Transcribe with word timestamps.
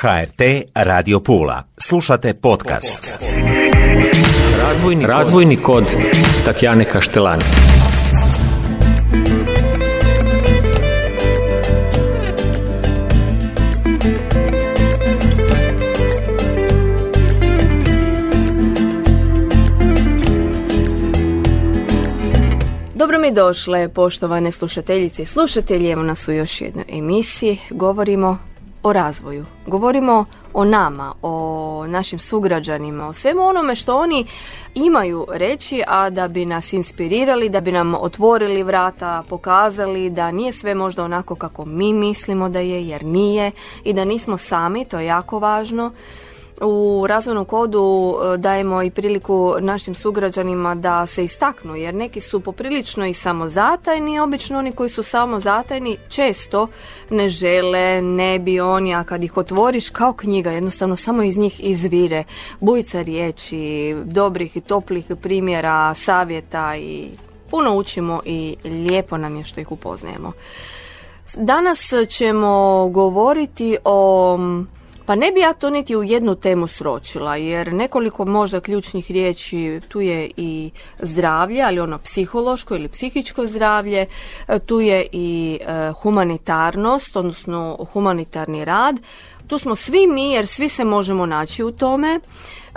HRT 0.00 0.40
Radio 0.74 1.20
Pula. 1.20 1.62
Slušate 1.78 2.34
podcast. 2.34 3.18
Razvojni, 4.58 5.06
razvojni 5.06 5.56
kod 5.56 5.84
Tatjane 6.44 6.84
Kaštelani. 6.84 7.42
Dobro 22.94 23.18
mi 23.18 23.32
došle, 23.32 23.88
poštovane 23.88 24.52
slušateljice 24.52 25.22
i 25.22 25.26
slušatelji. 25.26 25.90
Evo 25.90 26.02
nas 26.02 26.28
u 26.28 26.32
još 26.32 26.60
jednoj 26.60 26.84
emisiji. 26.88 27.58
Govorimo 27.70 28.47
o 28.88 28.92
razvoju. 28.92 29.44
Govorimo 29.66 30.24
o 30.54 30.64
nama, 30.64 31.14
o 31.22 31.84
našim 31.88 32.18
sugrađanima, 32.18 33.08
o 33.08 33.12
svemu 33.12 33.42
onome 33.42 33.74
što 33.74 33.98
oni 33.98 34.26
imaju 34.74 35.26
reći, 35.30 35.82
a 35.86 36.10
da 36.10 36.28
bi 36.28 36.44
nas 36.44 36.72
inspirirali, 36.72 37.48
da 37.48 37.60
bi 37.60 37.72
nam 37.72 37.94
otvorili 37.94 38.62
vrata, 38.62 39.22
pokazali 39.28 40.10
da 40.10 40.30
nije 40.30 40.52
sve 40.52 40.74
možda 40.74 41.04
onako 41.04 41.34
kako 41.34 41.64
mi 41.64 41.92
mislimo 41.92 42.48
da 42.48 42.60
je, 42.60 42.88
jer 42.88 43.04
nije 43.04 43.50
i 43.84 43.92
da 43.92 44.04
nismo 44.04 44.36
sami, 44.36 44.84
to 44.84 44.98
je 44.98 45.06
jako 45.06 45.38
važno 45.38 45.92
u 46.60 47.06
razvojnom 47.08 47.44
kodu 47.44 48.14
e, 48.34 48.38
dajemo 48.38 48.82
i 48.82 48.90
priliku 48.90 49.54
našim 49.60 49.94
sugrađanima 49.94 50.74
da 50.74 51.06
se 51.06 51.24
istaknu 51.24 51.76
jer 51.76 51.94
neki 51.94 52.20
su 52.20 52.40
poprilično 52.40 53.06
i 53.06 53.14
samozatajni. 53.14 54.20
Obično 54.20 54.58
oni 54.58 54.72
koji 54.72 54.90
su 54.90 55.02
samozatajni 55.02 55.96
često 56.08 56.66
ne 57.10 57.28
žele 57.28 58.02
ne 58.02 58.38
bi 58.38 58.60
oni 58.60 58.94
a 58.94 59.04
kad 59.04 59.24
ih 59.24 59.36
otvoriš 59.36 59.90
kao 59.90 60.12
knjiga 60.12 60.50
jednostavno 60.50 60.96
samo 60.96 61.22
iz 61.22 61.38
njih 61.38 61.64
izvire 61.64 62.24
bujica 62.60 63.02
riječi 63.02 63.94
dobrih 64.04 64.56
i 64.56 64.60
toplih 64.60 65.06
primjera 65.22 65.94
savjeta 65.94 66.76
i 66.76 67.08
puno 67.50 67.76
učimo 67.76 68.20
i 68.24 68.56
lijepo 68.64 69.16
nam 69.16 69.36
je 69.36 69.44
što 69.44 69.60
ih 69.60 69.72
upoznajemo. 69.72 70.32
Danas 71.36 71.92
ćemo 72.08 72.88
govoriti 72.88 73.76
o 73.84 74.38
pa 75.08 75.14
ne 75.14 75.32
bi 75.32 75.40
ja 75.40 75.52
to 75.52 75.70
niti 75.70 75.96
u 75.96 76.02
jednu 76.02 76.34
temu 76.34 76.66
sročila, 76.66 77.36
jer 77.36 77.72
nekoliko 77.72 78.24
možda 78.24 78.60
ključnih 78.60 79.10
riječi, 79.10 79.80
tu 79.88 80.00
je 80.00 80.30
i 80.36 80.70
zdravlje, 80.98 81.62
ali 81.62 81.80
ono 81.80 81.98
psihološko 81.98 82.74
ili 82.74 82.88
psihičko 82.88 83.46
zdravlje, 83.46 84.06
e, 84.48 84.58
tu 84.58 84.80
je 84.80 85.06
i 85.12 85.58
e, 85.60 85.92
humanitarnost, 86.02 87.16
odnosno 87.16 87.86
humanitarni 87.92 88.64
rad. 88.64 88.96
Tu 89.46 89.58
smo 89.58 89.76
svi 89.76 90.06
mi, 90.06 90.30
jer 90.32 90.46
svi 90.46 90.68
se 90.68 90.84
možemo 90.84 91.26
naći 91.26 91.64
u 91.64 91.72
tome. 91.72 92.20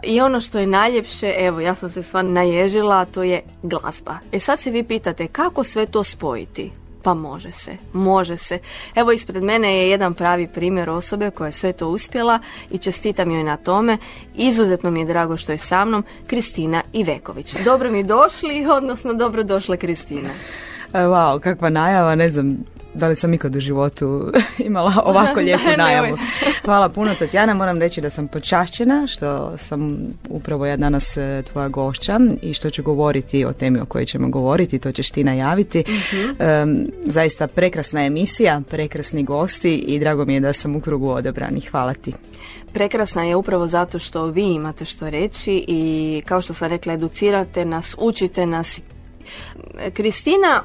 I 0.03 0.21
ono 0.21 0.39
što 0.39 0.59
je 0.59 0.67
najljepše, 0.67 1.33
evo 1.37 1.59
ja 1.59 1.75
sam 1.75 1.89
se 1.89 2.03
sva 2.03 2.21
naježila, 2.21 3.05
to 3.05 3.23
je 3.23 3.41
glazba. 3.63 4.17
E 4.31 4.39
sad 4.39 4.59
se 4.59 4.69
vi 4.69 4.83
pitate 4.83 5.27
kako 5.27 5.63
sve 5.63 5.85
to 5.85 6.03
spojiti? 6.03 6.80
Pa 7.03 7.13
može 7.13 7.51
se, 7.51 7.77
može 7.93 8.37
se. 8.37 8.59
Evo 8.95 9.11
ispred 9.11 9.43
mene 9.43 9.77
je 9.77 9.89
jedan 9.89 10.13
pravi 10.13 10.47
primjer 10.47 10.89
osobe 10.89 11.31
koja 11.31 11.45
je 11.45 11.51
sve 11.51 11.73
to 11.73 11.87
uspjela 11.87 12.39
i 12.71 12.77
čestitam 12.77 13.31
joj 13.31 13.43
na 13.43 13.57
tome. 13.57 13.97
Izuzetno 14.35 14.91
mi 14.91 14.99
je 14.99 15.05
drago 15.05 15.37
što 15.37 15.51
je 15.51 15.57
sa 15.57 15.85
mnom 15.85 16.03
Kristina 16.27 16.81
Iveković. 16.93 17.55
Dobro 17.65 17.91
mi 17.91 18.03
došli, 18.03 18.67
odnosno 18.71 19.13
dobro 19.13 19.43
došla 19.43 19.77
Kristina. 19.77 20.29
E, 20.93 20.99
wow, 20.99 21.39
kakva 21.39 21.69
najava, 21.69 22.15
ne 22.15 22.29
znam, 22.29 22.57
da 22.93 23.07
li 23.07 23.15
sam 23.15 23.33
ikad 23.33 23.55
u 23.55 23.59
životu 23.59 24.31
imala 24.67 24.93
ovako 25.05 25.39
lijepu 25.45 25.63
najavu. 25.77 26.17
Hvala 26.65 26.89
puno 26.89 27.15
Tatjana, 27.19 27.53
moram 27.53 27.77
reći 27.77 28.01
da 28.01 28.09
sam 28.09 28.27
počašćena 28.27 29.07
što 29.07 29.57
sam 29.57 29.97
upravo 30.29 30.65
ja 30.65 30.77
danas 30.77 31.17
e, 31.17 31.43
tvoja 31.51 31.67
gošća 31.67 32.19
i 32.41 32.53
što 32.53 32.69
ću 32.69 32.83
govoriti 32.83 33.45
o 33.45 33.53
temi 33.53 33.79
o 33.79 33.85
kojoj 33.85 34.05
ćemo 34.05 34.29
govoriti, 34.29 34.79
to 34.79 34.91
ćeš 34.91 35.11
ti 35.11 35.23
najaviti. 35.23 35.83
Mhm. 35.87 36.85
zaista 37.05 37.47
prekrasna 37.47 38.05
emisija, 38.05 38.61
prekrasni 38.69 39.23
gosti 39.23 39.75
i 39.75 39.99
drago 39.99 40.25
mi 40.25 40.33
je 40.33 40.39
da 40.39 40.53
sam 40.53 40.75
u 40.75 40.81
krugu 40.81 41.09
odabrani. 41.09 41.61
Hvala 41.61 41.93
ti. 41.93 42.13
Prekrasna 42.73 43.23
je 43.23 43.35
upravo 43.35 43.67
zato 43.67 43.99
što 43.99 44.25
vi 44.25 44.43
imate 44.43 44.85
što 44.85 45.09
reći 45.09 45.65
i 45.67 46.21
kao 46.25 46.41
što 46.41 46.53
sam 46.53 46.69
rekla 46.69 46.93
educirate 46.93 47.65
nas, 47.65 47.95
učite 47.99 48.45
nas. 48.45 48.81
Kristina 49.93 50.63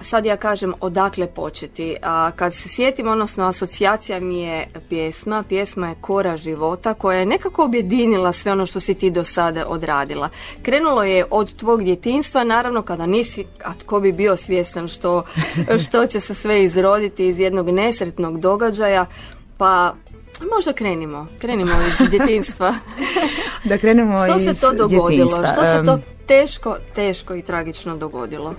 sad 0.00 0.26
ja 0.26 0.36
kažem 0.36 0.74
odakle 0.80 1.26
početi. 1.26 1.96
A 2.02 2.30
kad 2.36 2.54
se 2.54 2.68
sjetim, 2.68 3.08
odnosno 3.08 3.46
asocijacija 3.46 4.20
mi 4.20 4.40
je 4.40 4.68
pjesma, 4.88 5.42
pjesma 5.48 5.88
je 5.88 5.94
Kora 6.00 6.36
života 6.36 6.94
koja 6.94 7.18
je 7.18 7.26
nekako 7.26 7.64
objedinila 7.64 8.32
sve 8.32 8.52
ono 8.52 8.66
što 8.66 8.80
si 8.80 8.94
ti 8.94 9.10
do 9.10 9.24
sada 9.24 9.66
odradila. 9.68 10.28
Krenulo 10.62 11.02
je 11.02 11.24
od 11.30 11.56
tvog 11.56 11.84
djetinstva, 11.84 12.44
naravno 12.44 12.82
kada 12.82 13.06
nisi, 13.06 13.44
a 13.64 13.74
tko 13.74 14.00
bi 14.00 14.12
bio 14.12 14.36
svjestan 14.36 14.88
što, 14.88 15.22
što 15.84 16.06
će 16.06 16.20
se 16.20 16.34
sve 16.34 16.64
izroditi 16.64 17.28
iz 17.28 17.38
jednog 17.38 17.70
nesretnog 17.70 18.40
događaja, 18.40 19.06
pa 19.58 19.94
Možda 20.54 20.72
krenimo, 20.72 21.26
krenimo 21.38 21.72
iz 21.88 22.08
djetinstva. 22.10 22.74
da 23.64 23.78
krenemo 23.78 24.16
što 24.26 24.38
se 24.38 24.60
to 24.60 24.72
dogodilo? 24.72 25.28
Što 25.28 25.64
se 25.64 25.82
to 25.86 25.98
teško, 26.26 26.76
teško 26.94 27.34
i 27.34 27.42
tragično 27.42 27.96
dogodilo? 27.96 28.54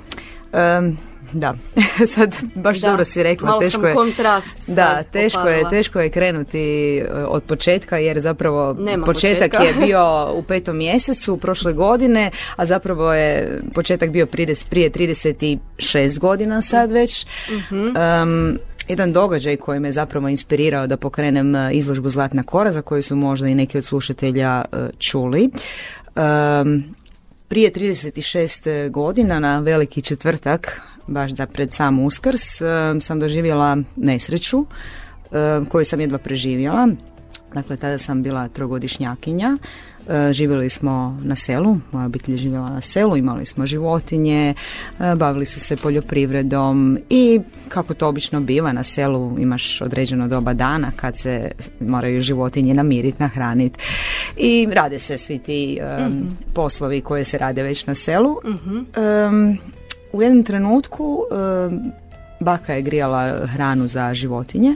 Um, 0.54 0.98
da, 1.34 1.56
sad 2.16 2.36
baš 2.56 2.80
dobro 2.82 3.06
si 3.06 3.24
rekla, 3.24 3.48
malo 3.48 3.60
teško 3.60 3.88
je. 3.88 3.94
kontrast. 3.96 4.56
Da, 4.68 5.04
teško 5.04 5.48
je, 5.48 5.70
teško 5.70 6.00
je 6.00 6.10
krenuti 6.10 6.98
e, 6.98 7.08
od 7.28 7.44
početka 7.44 7.98
jer 7.98 8.20
zapravo 8.20 8.78
početak 9.06 9.54
je 9.54 9.74
bio 9.86 10.34
u 10.34 10.44
petom 10.44 10.78
mjesecu 10.78 11.38
prošle 11.38 11.74
godine, 11.74 12.32
a 12.56 12.66
zapravo 12.66 13.14
je 13.14 13.62
početak 13.74 14.10
bio 14.10 14.26
prije, 14.26 14.56
prije 14.70 14.92
36 14.92 16.20
godina 16.20 16.62
sad 16.62 16.92
već. 16.92 17.26
um, 17.72 18.60
jedan 18.88 19.14
događaj 19.14 19.58
koji 19.58 19.80
me 19.80 19.92
zapravo 19.92 20.28
inspirirao 20.28 20.88
da 20.88 20.98
pokrenem 20.98 21.56
e, 21.56 21.74
izložbu 21.74 22.10
Zlatna 22.10 22.44
kora 22.44 22.72
za 22.72 22.82
koju 22.82 23.04
su 23.04 23.16
možda 23.16 23.48
i 23.48 23.56
neki 23.56 23.78
od 23.78 23.86
slušatelja 23.86 24.66
uh, 24.72 24.80
čuli. 25.00 25.50
Um, 26.16 26.84
prije 27.48 27.72
36 27.72 28.90
godina 28.90 29.40
na 29.40 29.60
veliki 29.60 30.02
četvrtak 30.02 30.82
baš 31.10 31.32
da 31.32 31.46
pred 31.46 31.74
sam 31.74 32.00
uskrs, 32.00 32.62
sam 33.02 33.20
doživjela 33.20 33.78
nesreću 33.96 34.66
koju 35.70 35.86
sam 35.86 36.02
jedva 36.02 36.18
preživjela. 36.18 36.88
Dakle, 37.54 37.78
tada 37.78 37.98
sam 37.98 38.24
bila 38.24 38.48
trogodišnjakinja. 38.48 39.58
Živjeli 40.32 40.70
smo 40.70 41.20
na 41.24 41.36
selu, 41.36 41.78
moja 41.92 42.06
obitelj 42.06 42.34
je 42.34 42.38
živjela 42.38 42.70
na 42.70 42.82
selu, 42.82 43.18
imali 43.18 43.46
smo 43.46 43.66
životinje, 43.66 44.54
bavili 45.16 45.46
su 45.46 45.60
se 45.60 45.76
poljoprivredom 45.78 47.00
i 47.10 47.40
kako 47.70 47.94
to 47.94 48.08
obično 48.08 48.40
biva 48.40 48.72
na 48.72 48.84
selu 48.84 49.36
imaš 49.40 49.82
određeno 49.82 50.28
doba 50.28 50.54
dana 50.54 50.92
kad 50.96 51.18
se 51.18 51.52
moraju 51.80 52.22
životinje 52.22 52.74
namiriti, 52.74 53.24
nahraniti 53.24 53.80
i 54.38 54.68
rade 54.72 55.00
se 55.00 55.18
svi 55.18 55.40
ti 55.40 55.80
mhm. 56.00 56.24
poslovi 56.54 57.02
koje 57.02 57.24
se 57.24 57.38
rade 57.38 57.64
već 57.64 57.86
na 57.86 57.96
selu. 57.96 58.36
mm 58.46 59.79
u 60.14 60.22
jednom 60.22 60.44
trenutku 60.44 61.20
baka 62.40 62.74
je 62.74 62.82
grijala 62.82 63.48
hranu 63.48 63.88
za 63.88 64.14
životinje. 64.14 64.76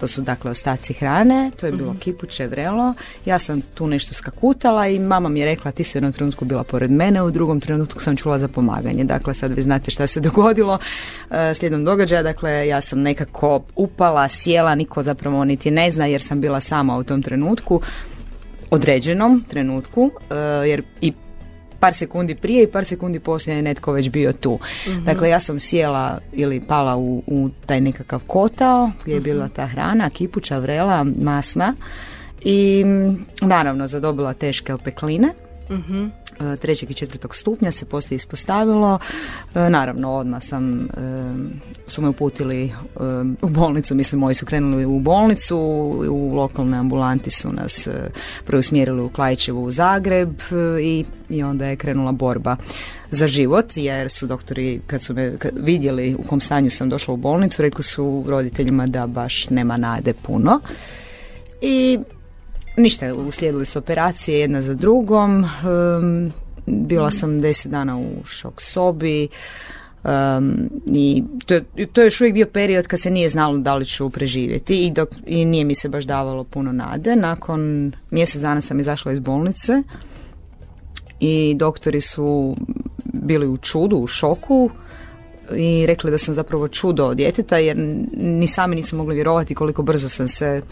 To 0.00 0.06
su 0.06 0.22
dakle 0.22 0.50
ostaci 0.50 0.92
hrane, 0.92 1.50
to 1.60 1.66
je 1.66 1.72
bilo 1.72 1.90
mhm. 1.90 1.98
kipuće 1.98 2.46
vrelo. 2.46 2.94
Ja 3.24 3.38
sam 3.38 3.60
tu 3.60 3.86
nešto 3.86 4.14
skakutala 4.14 4.88
i 4.88 4.98
mama 4.98 5.28
mi 5.28 5.40
je 5.40 5.46
rekla 5.46 5.70
ti 5.70 5.84
si 5.84 5.96
u 5.96 5.98
jednom 5.98 6.12
trenutku 6.12 6.44
bila 6.44 6.64
pored 6.64 6.90
mene, 6.90 7.22
u 7.22 7.30
drugom 7.30 7.60
trenutku 7.60 8.00
sam 8.00 8.16
čula 8.16 8.38
za 8.38 8.48
pomaganje. 8.48 9.04
Dakle, 9.04 9.34
sad 9.34 9.52
vi 9.52 9.62
znate 9.62 9.90
šta 9.90 10.06
se 10.06 10.20
dogodilo 10.28 10.78
e, 11.30 11.54
slijedom 11.54 11.84
događaja. 11.84 12.22
Dakle, 12.22 12.68
ja 12.68 12.80
sam 12.80 13.00
nekako 13.00 13.62
upala, 13.76 14.28
sjela, 14.28 14.74
niko 14.74 15.02
zapravo 15.02 15.44
niti 15.44 15.70
ne 15.70 15.90
zna 15.90 16.06
jer 16.06 16.22
sam 16.22 16.40
bila 16.40 16.60
sama 16.60 16.96
u 16.96 17.04
tom 17.04 17.22
trenutku 17.22 17.80
određenom 18.70 19.44
trenutku, 19.48 20.10
e, 20.30 20.34
jer 20.68 20.82
i 21.00 21.12
par 21.82 21.94
sekundi 21.94 22.34
prije 22.34 22.62
i 22.62 22.66
par 22.66 22.84
sekundi 22.84 23.20
poslije 23.20 23.56
je 23.56 23.62
netko 23.62 23.92
već 23.92 24.10
bio 24.10 24.32
tu. 24.32 24.58
Mhm. 24.88 25.04
Dakle, 25.04 25.28
ja 25.28 25.40
sam 25.40 25.58
sjela 25.58 26.18
ili 26.32 26.60
pala 26.60 26.96
u, 26.96 27.22
u 27.26 27.48
taj 27.66 27.80
nekakav 27.80 28.20
kotao 28.26 28.90
gdje 29.02 29.12
je 29.12 29.20
mhm. 29.20 29.24
bila 29.24 29.48
ta 29.48 29.66
hrana, 29.66 30.10
kipuća, 30.10 30.58
vrela, 30.58 31.04
masna 31.04 31.74
i 32.44 32.84
naravno 33.40 33.86
zadobila 33.86 34.34
teške 34.34 34.74
opekline. 34.74 35.28
Mhm. 35.70 36.06
E, 36.40 36.56
trećeg 36.56 36.90
i 36.90 36.94
četvrtog 36.94 37.34
stupnja 37.34 37.70
se 37.70 37.84
poslije 37.84 38.16
ispostavilo. 38.16 38.98
E, 39.54 39.70
naravno, 39.70 40.10
odmah 40.12 40.42
sam, 40.42 40.80
e, 40.80 40.88
su 41.86 42.02
me 42.02 42.08
uputili 42.08 42.72
u 43.42 43.48
bolnicu, 43.48 43.94
mislim, 43.94 44.20
moji 44.20 44.34
su 44.34 44.46
krenuli 44.46 44.84
u 44.84 45.00
bolnicu, 45.00 45.58
u 46.10 46.34
lokalne 46.34 46.78
ambulanti 46.78 47.30
su 47.30 47.52
nas 47.52 47.88
preusmjerili 48.46 49.02
u 49.02 49.08
Klajčevu 49.08 49.62
u 49.62 49.70
Zagreb 49.70 50.40
i, 50.82 51.04
i 51.28 51.42
onda 51.42 51.66
je 51.66 51.76
krenula 51.76 52.12
borba 52.12 52.56
za 53.10 53.26
život, 53.26 53.66
jer 53.76 54.10
su 54.10 54.26
doktori, 54.26 54.80
kad 54.86 55.02
su 55.02 55.14
me 55.14 55.36
vidjeli 55.52 56.14
u 56.14 56.22
kom 56.22 56.40
stanju 56.40 56.70
sam 56.70 56.88
došla 56.88 57.14
u 57.14 57.16
bolnicu, 57.16 57.62
rekli 57.62 57.82
su 57.82 58.24
roditeljima 58.26 58.86
da 58.86 59.06
baš 59.06 59.50
nema 59.50 59.76
nade 59.76 60.12
puno 60.12 60.60
I 61.60 61.98
ništa, 62.76 63.14
uslijedili 63.14 63.66
su 63.66 63.78
operacije 63.78 64.40
jedna 64.40 64.62
za 64.62 64.74
drugom. 64.74 65.44
bila 66.66 67.10
sam 67.10 67.40
deset 67.40 67.70
dana 67.70 67.98
u 67.98 68.24
šok 68.24 68.62
sobi. 68.62 69.28
Um, 70.04 70.70
i 70.86 71.24
to, 71.46 71.60
to 71.92 72.00
je 72.00 72.06
još 72.06 72.20
uvijek 72.20 72.34
bio 72.34 72.46
period 72.46 72.86
kad 72.86 73.00
se 73.00 73.10
nije 73.10 73.28
znalo 73.28 73.58
da 73.58 73.74
li 73.74 73.84
ću 73.86 74.10
preživjeti 74.10 74.86
i, 74.86 74.90
dok, 74.90 75.08
i 75.26 75.44
nije 75.44 75.64
mi 75.64 75.74
se 75.74 75.88
baš 75.88 76.04
davalo 76.04 76.44
puno 76.44 76.72
nade. 76.72 77.16
Nakon 77.16 77.92
mjesec 78.10 78.42
dana 78.42 78.60
sam 78.60 78.80
izašla 78.80 79.12
iz 79.12 79.20
bolnice 79.20 79.82
i 81.20 81.54
doktori 81.56 82.00
su 82.00 82.56
bili 83.04 83.46
u 83.46 83.56
čudu, 83.56 83.96
u 83.96 84.06
šoku 84.06 84.70
i 85.56 85.86
rekli 85.86 86.10
da 86.10 86.18
sam 86.18 86.34
zapravo 86.34 86.68
čudo 86.68 87.04
od 87.04 87.16
djeteta 87.16 87.58
jer 87.58 87.76
ni 88.12 88.46
sami 88.46 88.76
nisu 88.76 88.96
mogli 88.96 89.14
vjerovati 89.14 89.54
koliko 89.54 89.82
brzo 89.82 90.08
sam 90.08 90.28
se 90.28 90.62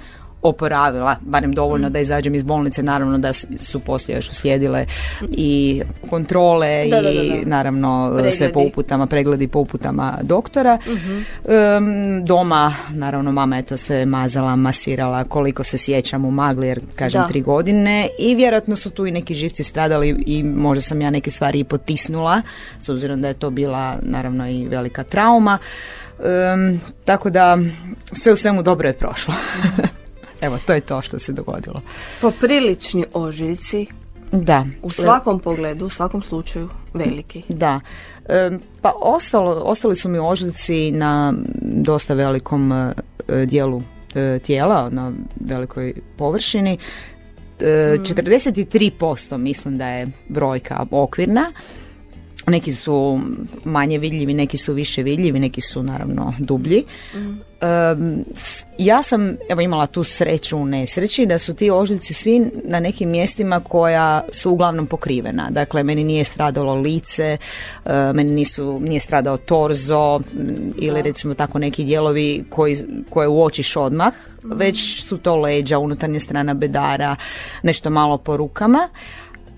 oporavila, 0.43 1.17
barem 1.21 1.53
dovoljno 1.53 1.89
mm. 1.89 1.93
da 1.93 1.99
izađem 1.99 2.35
iz 2.35 2.43
bolnice, 2.43 2.83
naravno 2.83 3.19
da 3.19 3.33
su 3.59 3.81
poslije 3.81 4.17
još 4.17 4.31
uslijedile 4.31 4.87
i 5.29 5.83
kontrole 6.11 6.85
i 6.89 7.45
naravno 7.45 8.21
sve 8.33 8.53
po 8.53 8.61
uputama, 8.61 9.07
pregledi 9.07 9.49
po 9.49 9.59
uputama 9.59 10.19
doktora. 10.23 10.79
mm 10.87 11.51
doma, 12.23 12.75
naravno 12.91 13.33
mama 13.33 13.57
je 13.57 13.63
to 13.63 13.77
sve 13.77 14.07
mazala, 14.07 14.57
masirala, 14.57 15.25
koliko 15.25 15.65
se 15.65 15.79
sjećam 15.79 16.25
u 16.25 16.31
magli, 16.31 16.67
jer 16.67 16.81
kažem 16.95 17.23
tri 17.29 17.41
godine 17.41 18.09
i 18.19 18.35
vjerojatno 18.35 18.77
su 18.77 18.91
tu 18.91 19.07
i 19.07 19.11
neki 19.11 19.35
živci 19.35 19.65
stradali 19.65 20.25
i 20.27 20.43
možda 20.43 20.81
sam 20.81 21.01
ja 21.01 21.11
neke 21.11 21.31
stvari 21.31 21.59
i 21.59 21.65
potisnula, 21.65 22.43
s 22.79 22.89
obzirom 22.89 23.21
da 23.23 23.29
je 23.29 23.35
to 23.35 23.51
bila 23.51 23.97
naravno 24.03 24.49
i 24.51 24.69
velika 24.69 25.05
trauma. 25.05 25.59
tako 27.05 27.31
da 27.31 27.59
sve 28.13 28.33
u 28.33 28.37
svemu 28.37 28.63
dobro 28.63 28.89
je 28.89 28.95
prošlo. 28.95 29.35
Evo, 30.41 30.59
to 30.67 30.73
je 30.73 30.81
to 30.81 31.03
što 31.03 31.19
se 31.19 31.33
dogodilo. 31.33 31.83
Poprilični 32.21 33.05
ožiljci. 33.13 33.87
Da. 34.33 34.67
U 34.83 34.91
svakom 34.91 35.41
pogledu, 35.41 35.87
u 35.87 35.91
svakom 35.91 36.23
slučaju 36.23 36.69
veliki. 36.95 37.43
Da. 37.49 37.81
pa 38.83 38.93
ostalo, 39.01 39.63
ostali 39.65 39.97
su 39.97 40.09
mi 40.09 40.19
ožiljci 40.19 40.91
na 40.91 41.35
dosta 41.63 42.15
velikom 42.15 42.73
e, 42.73 42.93
dijelu 43.47 43.83
e, 44.15 44.39
tijela, 44.39 44.91
na 44.91 45.13
velikoj 45.41 45.95
površini. 46.17 46.79
E, 47.61 47.65
43% 47.65 49.37
mm. 49.37 49.43
mislim 49.43 49.79
da 49.79 49.89
je 49.89 50.09
brojka 50.29 50.87
okvirna. 50.91 51.53
Neki 52.47 52.73
su 52.73 53.21
manje 53.65 53.99
vidljivi, 53.99 54.35
neki 54.35 54.57
su 54.57 54.73
više 54.73 55.03
vidljivi, 55.03 55.41
neki 55.41 55.61
su 55.61 55.83
naravno 55.83 56.35
dublji. 56.39 56.85
Mm. 57.15 57.51
ja 58.79 59.03
sam 59.03 59.37
evo 59.49 59.61
imala 59.61 59.87
tu 59.87 60.05
sreću 60.05 60.59
u 60.59 60.67
nesreći 60.67 61.27
da 61.27 61.39
su 61.39 61.55
ti 61.55 61.71
ožiljci 61.71 62.15
svi 62.15 62.51
na 62.65 62.81
nekim 62.81 63.11
mjestima 63.11 63.61
koja 63.61 64.25
su 64.33 64.51
uglavnom 64.51 64.87
pokrivena. 64.87 65.51
Dakle, 65.51 65.83
meni 65.83 66.05
nije 66.05 66.25
stradalo 66.25 66.75
lice, 66.75 67.37
uh, 67.85 67.91
meni 68.15 68.33
nisu, 68.33 68.81
nije 68.81 69.01
stradao 69.01 69.37
torzo 69.37 70.21
ili 70.77 71.03
recimo 71.03 71.35
tako 71.35 71.59
neki 71.59 71.85
dijelovi 71.85 72.45
koji, 72.51 72.77
koje 73.11 73.29
uočiš 73.29 73.77
odmah, 73.77 74.13
mm. 74.45 74.53
već 74.53 75.03
su 75.03 75.19
to 75.19 75.37
leđa, 75.37 75.79
unutarnja 75.79 76.21
strana 76.21 76.55
bedara, 76.55 77.17
nešto 77.63 77.91
malo 77.91 78.19
po 78.19 78.37
rukama. 78.37 78.89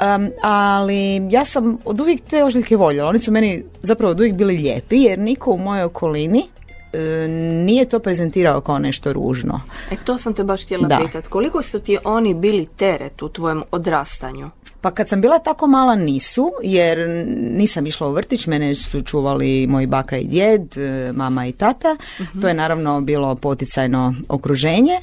Um, 0.02 0.30
ali 0.42 1.28
ja 1.30 1.44
sam 1.44 1.78
od 1.84 2.00
uvijek 2.00 2.20
te 2.20 2.44
ožiljke 2.44 2.76
voljela. 2.76 3.08
Oni 3.08 3.18
su 3.18 3.32
meni 3.32 3.64
zapravo 3.82 4.10
od 4.10 4.20
uvijek 4.20 4.34
bili 4.34 4.56
lijepi 4.56 5.02
jer 5.02 5.18
niko 5.18 5.50
u 5.50 5.58
mojoj 5.58 5.84
okolini 5.84 6.46
e, 6.92 7.28
nije 7.66 7.84
to 7.84 7.98
prezentirao 7.98 8.60
kao 8.60 8.78
nešto 8.78 9.12
ružno. 9.12 9.60
E 9.90 9.96
to 10.04 10.18
sam 10.18 10.34
te 10.34 10.44
baš 10.44 10.64
htjela 10.64 10.98
pitati. 11.04 11.28
Koliko 11.28 11.62
su 11.62 11.80
ti 11.80 11.98
oni 12.04 12.34
bili 12.34 12.66
teret 12.66 13.22
u 13.22 13.28
tvojem 13.28 13.62
odrastanju? 13.70 14.50
Pa 14.80 14.90
kad 14.90 15.08
sam 15.08 15.20
bila 15.20 15.38
tako 15.38 15.66
mala 15.66 15.94
nisu, 15.94 16.52
jer 16.62 17.08
nisam 17.40 17.86
išla 17.86 18.08
u 18.08 18.12
vrtić, 18.12 18.46
mene 18.46 18.74
su 18.74 19.00
čuvali 19.00 19.66
moji 19.66 19.86
baka 19.86 20.16
i 20.16 20.24
djed, 20.24 20.78
e, 20.78 21.12
mama 21.12 21.46
i 21.46 21.52
tata. 21.52 21.96
Mhm. 22.20 22.40
To 22.40 22.48
je 22.48 22.54
naravno 22.54 23.00
bilo 23.00 23.34
poticajno 23.34 24.14
okruženje 24.28 25.00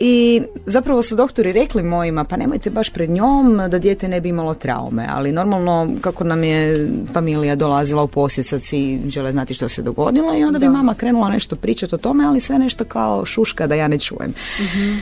i 0.00 0.42
zapravo 0.66 1.02
su 1.02 1.16
doktori 1.16 1.52
rekli 1.52 1.82
mojima, 1.82 2.24
pa 2.24 2.36
nemojte 2.36 2.70
baš 2.70 2.90
pred 2.90 3.10
njom 3.10 3.60
da 3.68 3.78
dijete 3.78 4.08
ne 4.08 4.20
bi 4.20 4.28
imalo 4.28 4.54
traume, 4.54 5.06
ali 5.10 5.32
normalno 5.32 5.90
kako 6.00 6.24
nam 6.24 6.44
je 6.44 6.88
familija 7.12 7.54
dolazila 7.54 8.02
u 8.02 8.08
posjet, 8.08 8.46
sad 8.46 8.62
svi 8.62 9.00
žele 9.08 9.32
znati 9.32 9.54
što 9.54 9.68
se 9.68 9.82
dogodilo 9.82 10.36
i 10.36 10.44
onda 10.44 10.58
bi 10.58 10.68
mama 10.68 10.94
krenula 10.94 11.28
nešto 11.28 11.56
pričati 11.56 11.94
o 11.94 11.98
tome, 11.98 12.24
ali 12.24 12.40
sve 12.40 12.58
nešto 12.58 12.84
kao 12.84 13.24
šuška 13.24 13.66
da 13.66 13.74
ja 13.74 13.88
ne 13.88 13.98
čujem. 13.98 14.34
Mhm. 14.60 14.98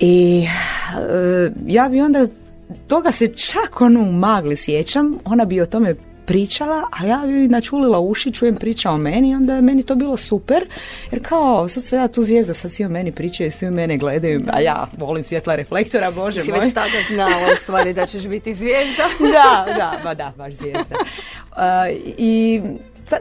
I 0.00 0.46
e, 0.46 1.50
ja 1.66 1.88
bi 1.88 2.00
onda 2.00 2.26
toga 2.86 3.12
se 3.12 3.26
čak 3.26 3.80
ono 3.80 4.00
u 4.00 4.12
magli 4.12 4.56
sjećam, 4.56 5.18
ona 5.24 5.44
bi 5.44 5.60
o 5.60 5.66
tome 5.66 5.94
pričala, 6.28 6.82
a 6.90 7.06
ja 7.06 7.22
bi 7.26 7.48
načulila 7.48 8.00
uši, 8.00 8.32
čujem 8.32 8.56
priča 8.56 8.90
o 8.90 8.96
meni, 8.96 9.34
onda 9.34 9.54
je 9.54 9.62
meni 9.62 9.82
to 9.82 9.94
bilo 9.94 10.16
super, 10.16 10.64
jer 11.10 11.22
kao, 11.28 11.68
sad 11.68 11.84
se 11.84 11.96
ja 11.96 12.08
tu 12.08 12.22
zvijezda, 12.22 12.54
sad 12.54 12.72
svi 12.72 12.84
o 12.84 12.88
meni 12.88 13.12
pričaju, 13.12 13.50
svi 13.50 13.66
o 13.66 13.70
mene 13.70 13.96
gledaju, 13.98 14.42
a 14.52 14.60
ja 14.60 14.86
volim 14.98 15.22
svjetla 15.22 15.56
reflektora, 15.56 16.10
bože 16.10 16.42
si 16.42 16.50
moj. 16.50 16.60
već 16.60 16.74
tada 16.74 16.98
znala 17.08 17.52
u 17.52 17.56
stvari 17.56 17.92
da 17.92 18.06
ćeš 18.06 18.26
biti 18.26 18.54
zvijezda. 18.54 19.04
da, 19.36 19.66
da, 19.76 19.92
ba 20.04 20.14
da, 20.14 20.32
baš 20.36 20.52
zvijezda. 20.52 20.96
Uh, 21.58 21.64
I 22.18 22.62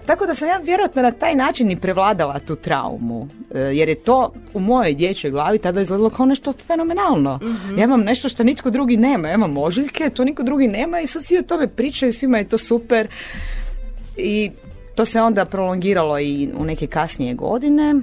tako 0.06 0.26
da 0.26 0.34
sam 0.34 0.48
ja 0.48 0.58
vjerojatno 0.58 1.02
na 1.02 1.12
taj 1.12 1.36
način 1.36 1.72
i 1.72 1.80
prevladala 1.80 2.40
tu 2.40 2.56
traumu, 2.56 3.28
e, 3.54 3.60
jer 3.60 3.90
je 3.90 3.96
to 3.96 4.34
u 4.54 4.60
mojoj 4.60 4.94
dječjoj 4.94 5.32
glavi 5.32 5.60
tada 5.60 5.82
izgledalo 5.82 6.10
kao 6.10 6.26
nešto 6.26 6.54
fenomenalno. 6.54 7.40
Ja 7.78 7.84
imam 7.84 8.02
nešto 8.02 8.30
što 8.30 8.44
nitko 8.44 8.70
drugi 8.70 8.98
nema, 8.98 9.28
ja 9.28 9.34
imam 9.34 9.58
ožiljke, 9.58 10.10
to 10.10 10.24
niko 10.24 10.44
drugi 10.44 10.68
nema 10.68 11.00
i 11.00 11.08
sad 11.08 11.24
svi 11.24 11.38
o 11.38 11.42
tome 11.42 11.68
pričaju, 11.68 12.14
svima 12.14 12.38
je 12.38 12.50
to 12.50 12.58
super. 12.58 13.08
I 14.18 14.52
to 14.96 15.06
se 15.06 15.22
onda 15.22 15.46
prolongiralo 15.46 16.20
i 16.20 16.50
u 16.58 16.66
neke 16.66 16.88
kasnije 16.88 17.34
godine. 17.34 17.96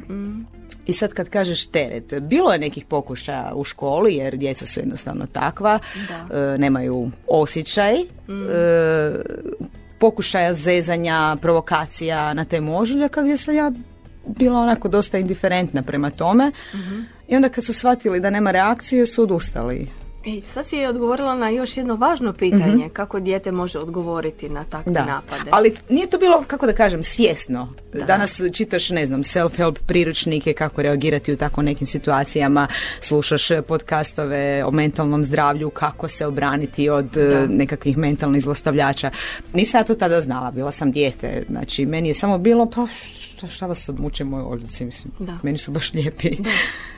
I 0.87 0.93
sad 0.93 1.13
kad 1.13 1.29
kažeš 1.29 1.67
teret, 1.67 2.15
bilo 2.21 2.53
je 2.53 2.59
nekih 2.59 2.85
pokušaja 2.85 3.53
u 3.55 3.65
školi 3.65 4.15
jer 4.15 4.37
djeca 4.37 4.67
su 4.67 4.81
jednostavno 4.81 5.27
takva, 5.27 5.79
e, 6.31 6.59
nemaju 6.59 7.11
osjećaj, 7.27 7.95
mm. 8.29 8.51
e, 8.51 9.13
pokušaja 10.05 10.53
zezanja, 10.53 11.37
provokacija 11.41 12.35
na 12.35 12.45
temu 12.45 12.79
ožiljaka 12.79 13.23
gdje 13.23 13.37
sam 13.37 13.55
ja 13.55 13.73
bila 14.27 14.59
onako 14.59 14.89
dosta 14.89 15.19
indiferentna 15.19 15.83
prema 15.83 16.11
tome. 16.11 16.53
Mhm. 16.75 17.01
I 17.29 17.37
onda 17.37 17.49
kad 17.49 17.65
su 17.65 17.73
shvatili 17.73 18.21
da 18.21 18.31
nema 18.31 18.51
reakcije 18.51 19.07
su 19.07 19.23
odustali. 19.23 19.89
E, 20.27 20.41
sad 20.41 20.67
si 20.67 20.77
je 20.77 20.89
odgovorila 20.89 21.35
na 21.35 21.49
još 21.49 21.77
jedno 21.77 21.97
važno 21.97 22.33
pitanje, 22.33 22.85
mhm. 22.85 22.89
kako 22.93 23.21
dijete 23.21 23.53
može 23.53 23.79
odgovoriti 23.79 24.49
na 24.49 24.65
takve 24.65 24.93
da. 24.93 25.05
napade. 25.05 25.51
Ali 25.51 25.77
nije 25.89 26.07
to 26.07 26.19
bilo, 26.19 26.45
kako 26.47 26.67
da 26.67 26.73
kažem, 26.73 27.03
svjesno. 27.03 27.73
Danas 28.07 28.41
čitaš, 28.53 28.91
ne 28.91 29.07
znam, 29.07 29.23
self-help 29.23 29.79
priručnike, 29.87 30.53
kako 30.53 30.83
reagirati 30.83 31.33
u 31.33 31.37
tako 31.37 31.63
nekim 31.63 31.87
situacijama, 31.87 32.69
slušaš 33.01 33.49
podcastove 33.69 34.65
o 34.65 34.71
mentalnom 34.71 35.25
zdravlju, 35.25 35.71
kako 35.71 36.09
se 36.09 36.27
obraniti 36.27 36.89
od 36.89 37.17
e, 37.17 37.47
nekakvih 37.49 37.99
mentalnih 37.99 38.43
zlostavljača. 38.43 39.11
Nisam 39.53 39.81
ja 39.81 39.85
to 39.85 39.95
tada 39.95 40.21
znala, 40.21 40.51
bila 40.51 40.73
sam 40.73 40.93
dijete. 40.93 41.45
Znači, 41.51 41.87
meni 41.87 42.09
je 42.09 42.15
samo 42.15 42.39
bilo, 42.39 42.71
pa 42.71 42.87
šta, 43.21 43.49
šta 43.49 43.67
vas 43.67 43.85
sad 43.85 44.01
muče 44.01 44.25
moje 44.25 44.45
ožici, 44.45 44.85
mislim, 44.85 45.13
meni 45.43 45.59
su 45.59 45.71
baš 45.71 45.93
lijepi. 45.93 46.37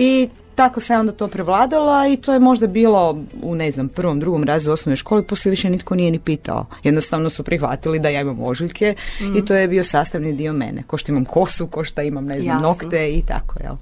I 0.00 0.28
tako 0.54 0.80
se 0.80 0.96
onda 0.96 1.12
to 1.12 1.28
prevladala 1.28 2.08
i 2.08 2.16
to 2.16 2.32
je 2.32 2.38
možda 2.38 2.66
bilo 2.66 3.18
u 3.42 3.54
ne 3.54 3.70
znam 3.70 3.88
prvom, 3.88 4.20
drugom 4.20 4.44
razredu 4.44 4.72
osnovne 4.72 4.96
škole, 4.96 5.22
poslije 5.22 5.50
više 5.50 5.70
nitko 5.70 5.94
nije 5.94 6.10
ni 6.10 6.18
pitao. 6.18 6.66
Jednostavno 6.82 7.30
su 7.30 7.42
prihvatili 7.42 7.98
da 7.98 8.08
ja 8.08 8.20
imam 8.20 8.42
ožiljke 8.42 8.94
i 9.36 9.44
to 9.44 9.54
je 9.54 9.68
bio 9.68 9.84
sastavni 9.84 10.32
dio 10.32 10.52
mene. 10.52 10.82
Ko 10.86 10.96
što 10.96 11.12
imam 11.12 11.24
kosu, 11.24 11.66
ko 11.66 11.84
što 11.84 12.02
imam 12.02 12.24
ne 12.24 12.40
znam 12.40 12.62
nokte 12.62 13.10
i 13.10 13.22
tako, 13.22 13.54
jel 13.62 13.74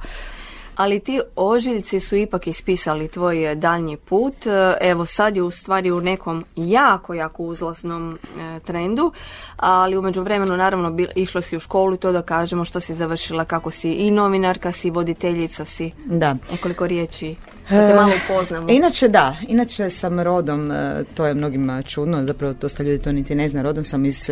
ali 0.76 1.00
ti 1.00 1.20
ožiljci 1.36 2.00
su 2.00 2.16
ipak 2.16 2.46
ispisali 2.46 3.08
tvoj 3.08 3.54
daljnji 3.54 3.96
put. 3.96 4.46
E, 4.46 4.74
evo 4.80 5.06
sad 5.06 5.36
je 5.36 5.42
u 5.42 5.50
stvari 5.50 5.90
u 5.90 6.00
nekom 6.00 6.44
jako, 6.56 7.14
jako 7.14 7.42
uzlasnom 7.42 8.14
e, 8.14 8.60
trendu, 8.60 9.12
ali 9.56 9.96
umeđu 9.96 10.22
vremenu 10.22 10.56
naravno 10.56 10.96
išlo 11.14 11.42
si 11.42 11.56
u 11.56 11.60
školu 11.60 11.94
i 11.94 11.98
to 11.98 12.12
da 12.12 12.22
kažemo 12.22 12.64
što 12.64 12.80
si 12.80 12.94
završila, 12.94 13.44
kako 13.44 13.70
si 13.70 13.92
i 13.92 14.10
novinarka 14.10 14.72
si, 14.72 14.90
voditeljica 14.90 15.64
si. 15.64 15.90
Da. 16.04 16.36
Nekoliko 16.52 16.86
riječi 16.86 17.34
da 17.70 17.88
te 17.88 17.94
malo 17.94 18.12
upoznamo. 18.24 18.70
Inače 18.70 19.08
da, 19.08 19.36
inače 19.48 19.90
sam 19.90 20.20
rodom, 20.20 20.72
to 21.14 21.26
je 21.26 21.34
mnogima 21.34 21.82
čudno, 21.82 22.24
zapravo 22.24 22.54
dosta 22.60 22.82
ljudi 22.82 23.02
to 23.02 23.12
niti 23.12 23.34
ne 23.34 23.48
zna, 23.48 23.62
rodom 23.62 23.84
sam 23.84 24.04
iz 24.04 24.30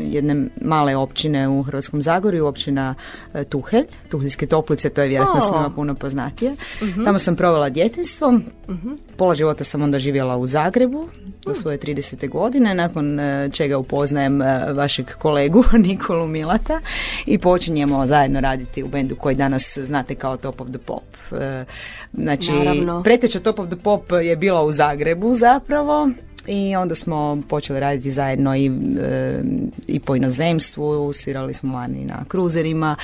jedne 0.00 0.46
male 0.60 0.96
općine 0.96 1.48
u 1.48 1.62
Hrvatskom 1.62 2.02
Zagorju, 2.02 2.46
općina 2.46 2.94
e, 3.34 3.44
Tuhelj, 3.44 3.84
Tuheljske 4.10 4.46
toplice, 4.46 4.90
to 4.90 5.02
je 5.02 5.08
vjerojatno 5.08 5.38
oh. 5.38 5.48
svima 5.48 5.70
puno 5.74 5.94
poznatije. 5.94 6.52
uh 6.82 7.04
Tamo 7.04 7.18
sam 7.18 7.36
provela 7.36 7.68
djetinstvo, 7.68 8.40
uh 8.68 8.74
pola 9.16 9.34
života 9.34 9.64
sam 9.64 9.82
onda 9.82 9.98
živjela 9.98 10.36
u 10.36 10.46
Zagrebu 10.46 11.08
do 11.44 11.54
svoje 11.54 11.78
30. 11.78 12.28
godine, 12.28 12.74
nakon 12.74 13.20
e, 13.20 13.50
čega 13.52 13.78
upoznajem 13.78 14.42
e, 14.42 14.72
vašeg 14.72 15.06
kolegu 15.18 15.64
Nikolu 15.88 16.26
Milata 16.26 16.80
i 17.26 17.38
počinjemo 17.38 18.06
zajedno 18.06 18.40
raditi 18.40 18.82
u 18.82 18.88
bendu 18.88 19.16
koji 19.16 19.36
danas 19.36 19.78
znate 19.78 20.14
kao 20.14 20.36
Top 20.36 20.60
of 20.60 20.68
the 20.68 20.78
Pop. 20.78 21.02
Znači, 22.14 22.52
Naravno. 22.52 23.02
preteča 23.02 23.40
Top 23.40 23.58
of 23.58 23.66
the 23.66 23.76
Pop 23.76 24.12
je 24.22 24.36
bila 24.36 24.62
u 24.62 24.72
Zagrebu 24.72 25.34
zapravo, 25.34 26.10
i 26.48 26.76
onda 26.76 26.94
smo 26.94 27.42
počeli 27.48 27.80
raditi 27.80 28.10
zajedno 28.10 28.56
i, 28.56 28.70
i 29.86 30.00
po 30.00 30.16
inozemstvu, 30.16 31.12
svirali 31.12 31.54
smo 31.54 31.74
vani 31.74 32.04
na 32.04 32.24
kruzerima 32.28 32.96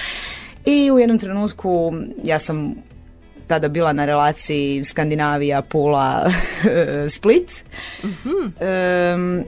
i 0.65 0.91
u 0.91 0.99
jednom 0.99 1.19
trenutku 1.19 1.93
ja 2.25 2.39
sam 2.39 2.75
tada 3.47 3.69
bila 3.69 3.93
na 3.93 4.05
relaciji 4.05 4.85
Skandinavija, 4.85 5.63
Pula, 5.63 6.31
Split. 7.17 7.65
mm 8.05 9.43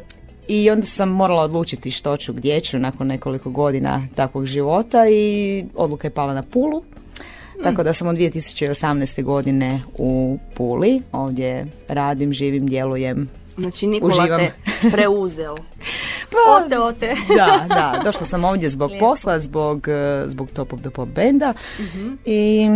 I 0.48 0.70
onda 0.70 0.86
sam 0.86 1.08
morala 1.08 1.42
odlučiti 1.42 1.90
što 1.90 2.16
ću, 2.16 2.32
gdje 2.32 2.60
ću 2.60 2.78
nakon 2.78 3.06
nekoliko 3.06 3.50
godina 3.50 4.06
takvog 4.14 4.46
života 4.46 5.08
i 5.08 5.64
odluka 5.74 6.06
je 6.06 6.10
pala 6.10 6.34
na 6.34 6.42
Pulu. 6.42 6.80
Mm. 6.80 7.62
Tako 7.62 7.82
da 7.82 7.92
sam 7.92 8.08
od 8.08 8.16
2018. 8.16 9.22
godine 9.22 9.82
u 9.98 10.38
Puli. 10.54 11.02
Ovdje 11.12 11.66
radim, 11.88 12.32
živim, 12.32 12.66
djelujem. 12.66 13.28
Znači 13.58 13.86
Nikola 13.86 14.22
uživam. 14.22 14.40
te 14.40 14.52
preuzeo. 14.90 15.56
pa, 16.32 16.64
ote, 16.64 16.78
ote. 16.78 17.16
da, 17.36 17.66
da. 17.68 18.00
Došla 18.04 18.26
sam 18.26 18.44
ovdje 18.44 18.68
zbog 18.68 18.90
posla, 19.00 19.38
zbog, 19.38 19.86
zbog 20.26 20.50
Top 20.50 20.72
of 20.72 20.80
the 20.80 20.90
Pop 20.90 21.08
benda. 21.08 21.54
Mhm. 21.80 22.14
I 22.24 22.68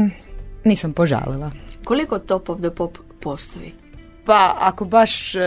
nisam 0.64 0.92
požalila. 0.92 1.50
Koliko 1.84 2.18
Top 2.18 2.48
of 2.48 2.58
the 2.58 2.70
Pop 2.70 2.98
postoji? 3.20 3.72
Pa 4.24 4.56
ako 4.58 4.84
baš 4.84 5.34
e, 5.34 5.40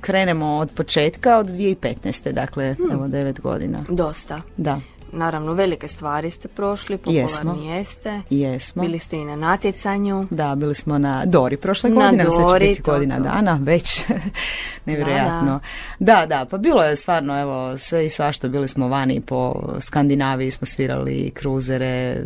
krenemo 0.00 0.46
od 0.46 0.72
početka, 0.74 1.38
od 1.38 1.46
2015. 1.46 2.32
Dakle, 2.32 2.74
hmm. 2.74 2.90
evo 2.92 3.08
devet 3.08 3.40
godina. 3.40 3.78
Dosta. 3.88 4.40
Da. 4.56 4.80
Naravno, 5.12 5.52
velike 5.52 5.88
stvari 5.88 6.30
ste 6.30 6.48
prošli, 6.48 6.98
popularni 6.98 7.20
Jesmo. 7.20 7.54
jeste. 7.54 8.20
Jesmo. 8.30 8.82
Bili 8.82 8.98
ste 8.98 9.16
i 9.16 9.24
na 9.24 9.36
natjecanju. 9.36 10.26
Da, 10.30 10.54
bili 10.54 10.74
smo 10.74 10.98
na 10.98 11.24
Dori 11.26 11.56
prošle 11.56 11.90
godine, 11.90 12.24
na 12.24 12.30
Dori, 12.30 12.74
to, 12.74 12.92
godina 12.92 13.18
dana, 13.18 13.58
već 13.62 14.02
nevjerojatno. 14.86 15.60
Da, 15.98 16.14
da. 16.14 16.26
da, 16.26 16.44
pa 16.50 16.56
bilo 16.56 16.82
je 16.82 16.96
stvarno, 16.96 17.40
evo, 17.40 17.78
sve 17.78 18.06
i 18.06 18.08
svašta, 18.08 18.48
bili 18.48 18.68
smo 18.68 18.88
vani 18.88 19.20
po 19.20 19.54
Skandinaviji, 19.80 20.50
smo 20.50 20.66
svirali 20.66 21.30
kruzere, 21.34 21.86
e, 21.86 22.16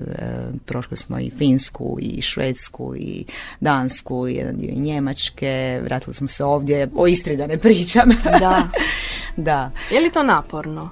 prošli 0.66 0.96
smo 0.96 1.18
i 1.18 1.30
Finsku, 1.30 1.98
i 2.00 2.22
Švedsku, 2.22 2.94
i 2.96 3.24
Dansku, 3.60 4.28
i 4.28 4.34
jedan 4.34 4.56
dio 4.56 4.74
Njemačke, 4.74 5.80
vratili 5.84 6.14
smo 6.14 6.28
se 6.28 6.44
ovdje, 6.44 6.88
o 6.96 7.06
Istri 7.06 7.36
da 7.36 7.46
ne 7.46 7.58
pričam. 7.58 8.08
Da. 8.40 8.68
da. 9.36 9.70
Je 9.90 10.00
li 10.00 10.10
to 10.10 10.22
naporno? 10.22 10.90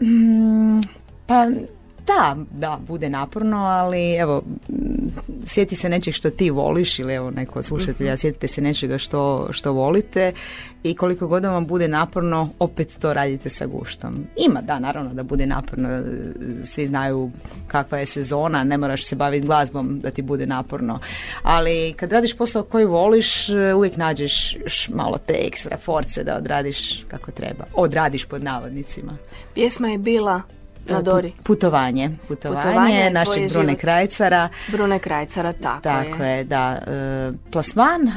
Mm, 0.00 0.80
pa 1.26 1.46
da, 2.06 2.36
da, 2.50 2.78
bude 2.86 3.10
naporno, 3.10 3.56
ali 3.56 4.14
evo, 4.14 4.42
sjeti 5.44 5.74
se 5.74 5.88
nečeg 5.88 6.14
što 6.14 6.30
ti 6.30 6.50
voliš 6.50 6.98
ili 6.98 7.14
evo 7.14 7.30
neko 7.30 7.58
od 7.58 7.64
slušatelja, 7.64 8.12
uh 8.12 8.18
sjetite 8.18 8.46
se 8.46 8.62
nečega 8.62 8.98
što, 8.98 9.48
što 9.50 9.72
volite 9.72 10.32
i 10.82 10.94
koliko 10.94 11.26
god 11.26 11.44
vam 11.44 11.66
bude 11.66 11.88
naporno, 11.88 12.50
opet 12.58 12.98
to 13.00 13.12
radite 13.12 13.48
sa 13.48 13.66
guštom. 13.66 14.26
Ima, 14.36 14.60
da, 14.60 14.78
naravno 14.78 15.14
da 15.14 15.22
bude 15.22 15.46
naporno, 15.46 16.02
svi 16.64 16.86
znaju 16.86 17.30
kakva 17.66 17.98
je 17.98 18.06
sezona, 18.06 18.64
ne 18.64 18.78
moraš 18.78 19.04
se 19.04 19.16
baviti 19.16 19.46
glazbom 19.46 20.00
da 20.00 20.10
ti 20.10 20.22
bude 20.22 20.46
naporno, 20.46 20.98
ali 21.42 21.94
kad 21.96 22.12
radiš 22.12 22.36
posao 22.36 22.62
koji 22.62 22.84
voliš, 22.84 23.48
uvijek 23.76 23.96
nađeš 23.96 24.56
malo 24.94 25.18
te 25.18 25.34
ekstra 25.46 25.76
force 25.76 26.24
da 26.24 26.36
odradiš 26.36 27.04
kako 27.08 27.30
treba. 27.30 27.64
Odradiš 27.74 28.24
pod 28.24 28.44
navodnicima. 28.44 29.16
Pjesma 29.54 29.88
je 29.88 29.98
bila 29.98 30.42
na 30.86 31.02
Dori. 31.02 31.32
Putovanje. 31.42 32.10
Putovanje, 32.28 32.62
Putovanje 32.62 33.10
našeg 33.10 33.52
Brune 33.52 33.76
Krajcara. 33.76 34.48
Brune 34.68 34.98
Krajcara, 34.98 35.52
tako, 35.52 35.82
tako 35.82 36.22
je. 36.22 36.44
da. 36.44 36.82
E, 36.86 37.32
plasman, 37.50 38.08
e, 38.08 38.12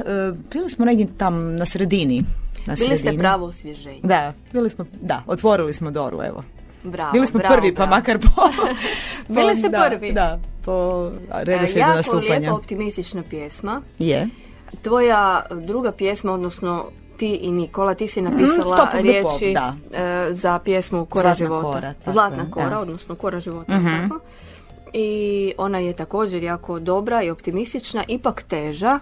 bili 0.53 0.69
smo 0.69 0.85
negdje 0.85 1.07
tam 1.17 1.55
na 1.55 1.65
sredini. 1.65 2.23
Na 2.65 2.75
bili 2.79 2.97
ste 2.97 3.17
pravo 3.17 3.45
osvježenje. 3.45 3.99
Da, 4.03 4.33
bili 4.53 4.69
smo, 4.69 4.85
da, 5.01 5.23
otvorili 5.27 5.73
smo 5.73 5.91
Doru, 5.91 6.21
evo. 6.23 6.43
Bravo, 6.83 7.11
Bili 7.11 7.25
smo 7.25 7.39
bravo, 7.39 7.55
prvi, 7.55 7.75
pa 7.75 7.85
makar 7.85 8.19
po... 8.23 8.41
Bili 9.27 9.57
ste 9.57 9.69
prvi. 9.69 10.11
Da, 10.11 10.39
po 10.65 11.11
redoslijedu 11.31 11.91
nastupanja. 11.91 12.27
Jako 12.27 12.39
lijepa 12.39 12.55
optimistična 12.55 13.23
pjesma. 13.29 13.81
Je. 13.99 14.27
Tvoja 14.81 15.45
druga 15.51 15.91
pjesma, 15.91 16.31
odnosno 16.31 16.85
ti 17.17 17.35
i 17.35 17.51
Nikola, 17.51 17.93
ti 17.93 18.07
si 18.07 18.21
napisala 18.21 18.89
mm, 18.93 18.97
riječi 19.01 19.53
da. 19.53 19.75
E, 19.93 20.33
za 20.33 20.59
pjesmu 20.59 21.05
Kora 21.05 21.21
Zlatna 21.21 21.45
života. 21.45 21.71
Kora, 21.71 21.93
Zlatna 22.05 22.51
kora, 22.51 22.79
odnosno 22.79 23.15
Kora 23.15 23.39
života. 23.39 23.79
mm 23.79 24.09
Tako. 24.09 24.19
I 24.93 25.53
ona 25.57 25.79
je 25.79 25.93
također 25.93 26.43
jako 26.43 26.79
dobra 26.79 27.23
i 27.23 27.29
optimistična, 27.29 28.03
ipak 28.07 28.43
teža, 28.43 28.99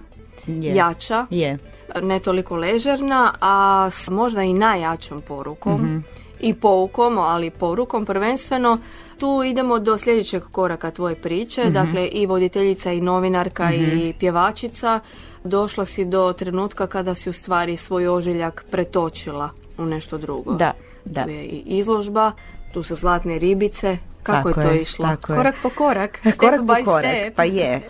jača, 0.48 1.26
je. 1.30 1.58
ne 2.02 2.20
toliko 2.20 2.56
ležerna, 2.56 3.34
a 3.42 3.90
s 3.92 4.10
možda 4.10 4.44
i 4.44 4.54
najjačom 4.54 5.22
porukom. 5.22 5.82
Mhm. 5.82 5.98
i 6.40 6.54
poukom, 6.54 7.18
ali 7.18 7.50
porukom 7.50 8.06
prvenstveno. 8.06 8.78
Tu 9.20 9.44
idemo 9.46 9.80
do 9.80 9.98
sljedećeg 9.98 10.44
koraka 10.52 10.92
tvoje 10.92 11.16
priče, 11.16 11.62
mhm. 11.64 11.74
dakle 11.74 12.08
i 12.08 12.26
voditeljica 12.26 12.92
i 12.92 13.02
novinarka 13.02 13.72
i 13.72 13.80
mhm. 13.80 14.20
pjevačica 14.20 15.00
došla 15.46 15.86
si 15.86 16.06
do 16.06 16.34
trenutka 16.34 16.88
kada 16.88 17.16
si 17.16 17.30
u 17.30 17.34
stvari 17.34 17.78
svoj 17.78 18.08
ožiljak 18.08 18.66
pretočila 18.72 19.50
u 19.78 19.86
nešto 19.86 20.18
drugo. 20.18 20.54
Da, 20.54 20.72
da. 21.06 21.24
Tu 21.24 21.30
je 21.30 21.44
i 21.44 21.64
izložba, 21.66 22.32
tu 22.74 22.84
su 22.84 22.96
zlatne 22.96 23.40
ribice. 23.40 23.98
Kako 24.24 24.50
je 24.50 24.56
to 24.56 24.74
išlo? 24.74 25.08
korak 25.22 25.56
po 25.64 25.70
korak, 25.70 26.18
step 26.22 26.38
korak 26.38 26.62
by 26.62 26.80
po 26.80 26.92
korak. 26.92 27.12
Step. 27.16 27.36
Pa 27.36 27.44
je. 27.44 27.82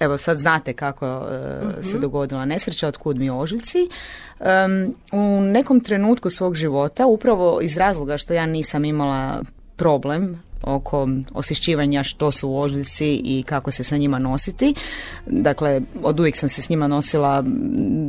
evo 0.00 0.18
sad 0.18 0.36
znate 0.36 0.72
kako 0.72 1.16
uh, 1.16 1.84
se 1.84 1.98
dogodila 1.98 2.44
nesreća, 2.44 2.88
otkud 2.88 3.16
mi 3.16 3.30
ožiljci. 3.30 3.88
Um, 4.40 4.94
u 5.12 5.40
nekom 5.40 5.80
trenutku 5.80 6.30
svog 6.30 6.54
života, 6.54 7.06
upravo 7.06 7.60
iz 7.62 7.76
razloga 7.76 8.16
što 8.16 8.34
ja 8.34 8.46
nisam 8.46 8.84
imala 8.84 9.42
problem 9.76 10.42
oko 10.62 11.08
osvješćivanja 11.32 12.02
što 12.02 12.30
su 12.30 12.56
ožljci 12.56 13.20
i 13.24 13.42
kako 13.46 13.70
se 13.70 13.84
sa 13.84 13.96
njima 13.96 14.18
nositi. 14.18 14.74
Dakle, 15.26 15.80
od 16.02 16.20
uvijek 16.20 16.36
sam 16.36 16.48
se 16.48 16.62
s 16.62 16.68
njima 16.68 16.88
nosila 16.88 17.44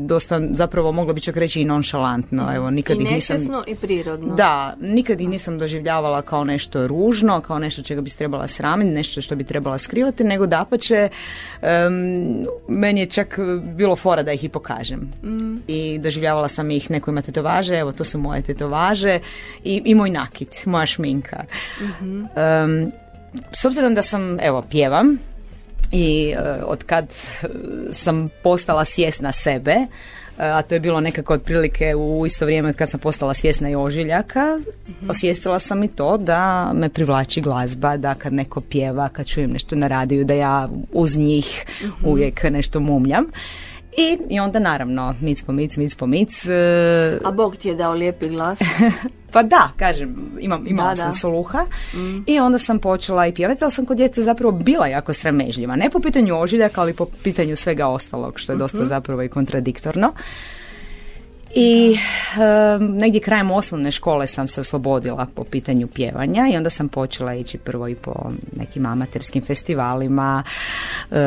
dosta, 0.06 0.42
zapravo 0.52 0.92
mogla 0.92 1.14
bi 1.14 1.22
čak 1.22 1.38
reći 1.38 1.62
i 1.62 1.66
nonšalantno. 1.66 2.56
Evo, 2.56 2.70
nikad 2.70 2.98
I 2.98 3.04
nisam, 3.04 3.38
i 3.68 3.76
prirodno. 3.76 4.36
Da, 4.36 4.76
nikad 4.82 5.22
ih 5.22 5.30
nisam 5.30 5.58
doživljavala 5.58 6.22
kao 6.22 6.44
nešto 6.44 6.88
ružno, 6.88 7.42
kao 7.42 7.60
nešto 7.60 7.82
čega 7.82 8.02
bi 8.02 8.10
se 8.10 8.18
trebala 8.18 8.48
sramiti, 8.48 8.92
nešto 8.92 9.22
što 9.22 9.36
bi 9.36 9.44
trebala 9.44 9.78
skrivati, 9.78 10.24
nego 10.24 10.46
dapače, 10.46 11.10
um, 11.62 12.46
meni 12.68 13.00
je 13.00 13.06
čak 13.06 13.40
bilo 13.76 13.96
fora 13.96 14.24
da 14.24 14.32
ih 14.32 14.44
i 14.44 14.50
pokažem. 14.50 15.00
Mm. 15.24 15.58
I 15.68 16.00
doživljavala 16.00 16.48
sam 16.48 16.72
ih, 16.72 16.92
neko 16.92 17.12
ima 17.12 17.22
tetovaže, 17.22 17.76
evo 17.76 17.92
to 17.92 18.04
su 18.04 18.20
moje 18.20 18.42
tetovaže 18.42 19.20
i, 19.64 19.82
i 19.86 19.96
moj 19.96 20.10
nakit, 20.10 20.66
moja 20.66 20.86
šminka. 20.86 21.44
mm 22.02 22.41
Um, 22.66 22.92
s 23.52 23.66
obzirom 23.66 23.96
da 23.96 24.02
sam, 24.02 24.40
evo, 24.40 24.64
pjevam 24.70 25.18
i 25.92 26.34
uh, 26.36 26.64
od 26.66 26.84
kad 26.84 27.06
sam 27.92 28.30
postala 28.44 28.86
svjesna 28.86 29.32
sebe, 29.32 29.76
uh, 29.80 30.44
a 30.44 30.62
to 30.62 30.76
je 30.76 30.80
bilo 30.80 31.00
nekako 31.00 31.34
otprilike 31.34 31.96
u 31.96 32.26
isto 32.26 32.46
vrijeme 32.46 32.74
kad 32.74 32.90
sam 32.90 33.00
postala 33.00 33.34
svjesna 33.34 33.70
i 33.70 33.76
ožiljaka, 33.76 34.60
mm 34.88 35.10
osvijestila 35.10 35.60
sam 35.60 35.84
i 35.84 35.88
to 35.88 36.18
da 36.18 36.72
me 36.74 36.90
privlači 36.90 37.42
glazba, 37.42 37.98
da 37.98 38.14
kad 38.14 38.34
neko 38.34 38.62
pjeva, 38.62 39.10
kad 39.10 39.28
čujem 39.28 39.52
nešto 39.52 39.76
na 39.76 39.88
radiju, 39.88 40.24
da 40.24 40.34
ja 40.34 40.70
uz 40.94 41.18
njih 41.18 41.66
mhm. 41.82 42.06
uvijek 42.06 42.44
nešto 42.44 42.80
mumljam. 42.80 43.24
I, 43.98 44.18
I 44.30 44.40
onda 44.40 44.60
naravno, 44.60 45.16
mic 45.22 45.44
po 45.44 45.52
mic, 45.52 45.78
mic 45.78 45.96
po 45.96 46.08
mic. 46.08 46.46
Uh, 46.46 47.28
a 47.28 47.32
Bog 47.32 47.56
ti 47.56 47.68
je 47.68 47.76
dao 47.76 47.94
lijepi 47.94 48.30
glas? 48.30 48.60
pa 49.34 49.44
da, 49.44 49.72
kažem, 49.78 50.16
imam, 50.40 50.68
imala 50.68 50.96
sam 50.96 51.14
sluha. 51.14 51.66
Mm. 51.94 52.24
I 52.28 52.40
onda 52.40 52.58
sam 52.58 52.80
počela 52.80 53.28
i 53.28 53.34
pjevati, 53.34 53.64
ali 53.64 53.72
sam 53.72 53.86
kod 53.86 53.98
djece 53.98 54.22
zapravo 54.22 54.52
bila 54.52 54.88
jako 54.88 55.14
sramežljiva. 55.14 55.76
Ne 55.76 55.90
po 55.90 56.00
pitanju 56.00 56.40
ožiljaka, 56.40 56.82
ali 56.82 56.94
po 56.94 57.06
pitanju 57.24 57.56
svega 57.56 57.88
ostalog, 57.88 58.40
što 58.40 58.52
je 58.54 58.58
dosta 58.58 58.78
mhm. 58.78 58.88
zapravo 58.88 59.24
i 59.24 59.30
kontradiktorno. 59.30 60.14
I 61.56 61.98
negdje 62.80 63.22
krajem 63.22 63.52
osnovne 63.52 63.92
škole 63.92 64.28
sam 64.28 64.48
se 64.48 64.62
oslobodila 64.62 65.28
po 65.36 65.44
pitanju 65.44 65.88
pjevanja 65.88 66.48
i 66.54 66.58
onda 66.58 66.70
sam 66.70 66.90
počela 66.90 67.34
ići 67.34 67.58
prvo 67.58 67.88
i 67.88 67.96
po 67.96 68.14
nekim 68.56 68.86
amaterskim 68.86 69.42
festivalima, 69.42 70.44
uh, 71.10 71.18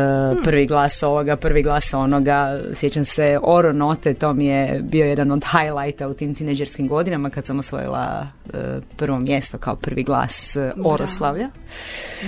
prvi 0.44 0.66
glas 0.66 1.02
ovoga, 1.02 1.36
prvi 1.36 1.62
glas 1.62 1.94
onoga, 1.94 2.60
sjećam 2.74 3.04
se 3.04 3.38
Oro 3.42 3.72
Note, 3.72 4.14
to 4.14 4.32
mi 4.32 4.46
je 4.46 4.80
bio 4.82 5.06
jedan 5.06 5.32
od 5.32 5.44
highlighta 5.44 6.08
u 6.08 6.14
tim 6.14 6.34
tineđerskim 6.34 6.88
godinama 6.88 7.30
kad 7.30 7.46
sam 7.46 7.58
osvojila 7.58 8.26
uh, 8.44 8.52
prvo 8.96 9.18
mjesto 9.18 9.58
kao 9.58 9.76
prvi 9.76 10.02
glas 10.02 10.56
uh, 10.56 10.92
Oroslavlja. 10.92 11.48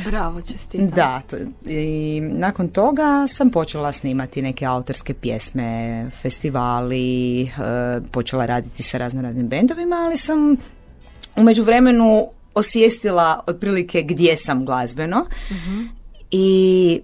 Bravo, 0.04 0.40
čestitam. 0.40 0.90
Da, 0.90 1.22
to, 1.30 1.36
i 1.66 2.20
nakon 2.20 2.68
toga 2.68 3.26
sam 3.28 3.50
počela 3.50 3.92
snimati 3.92 4.42
neke 4.42 4.64
autorske 4.66 5.14
pjesme, 5.14 6.10
festivali, 6.22 7.50
počela 8.10 8.46
raditi 8.46 8.82
sa 8.82 8.98
razno 8.98 9.22
raznim 9.22 9.48
bendovima, 9.48 9.96
ali 9.96 10.16
sam 10.16 10.56
u 11.36 11.42
međuvremenu 11.42 12.28
osvijestila 12.54 13.40
otprilike 13.46 14.02
gdje 14.02 14.36
sam 14.36 14.64
glazbeno 14.64 15.26
mhm. 15.50 15.82
i 16.30 17.00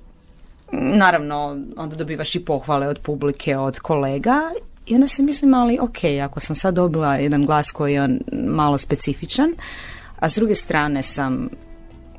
naravno 0.72 1.58
onda 1.76 1.96
dobivaš 1.96 2.34
i 2.34 2.44
pohvale 2.44 2.88
od 2.88 2.98
publike, 2.98 3.56
od 3.56 3.78
kolega 3.78 4.40
i 4.86 4.94
onda 4.94 5.06
se 5.06 5.22
mislim, 5.22 5.54
ali 5.54 5.78
ok, 5.80 5.98
ako 6.24 6.40
sam 6.40 6.56
sad 6.56 6.74
dobila 6.74 7.16
jedan 7.16 7.46
glas 7.46 7.72
koji 7.72 7.94
je 7.94 8.18
malo 8.32 8.78
specifičan, 8.78 9.50
a 10.18 10.28
s 10.28 10.34
druge 10.34 10.54
strane 10.54 11.02
sam 11.02 11.48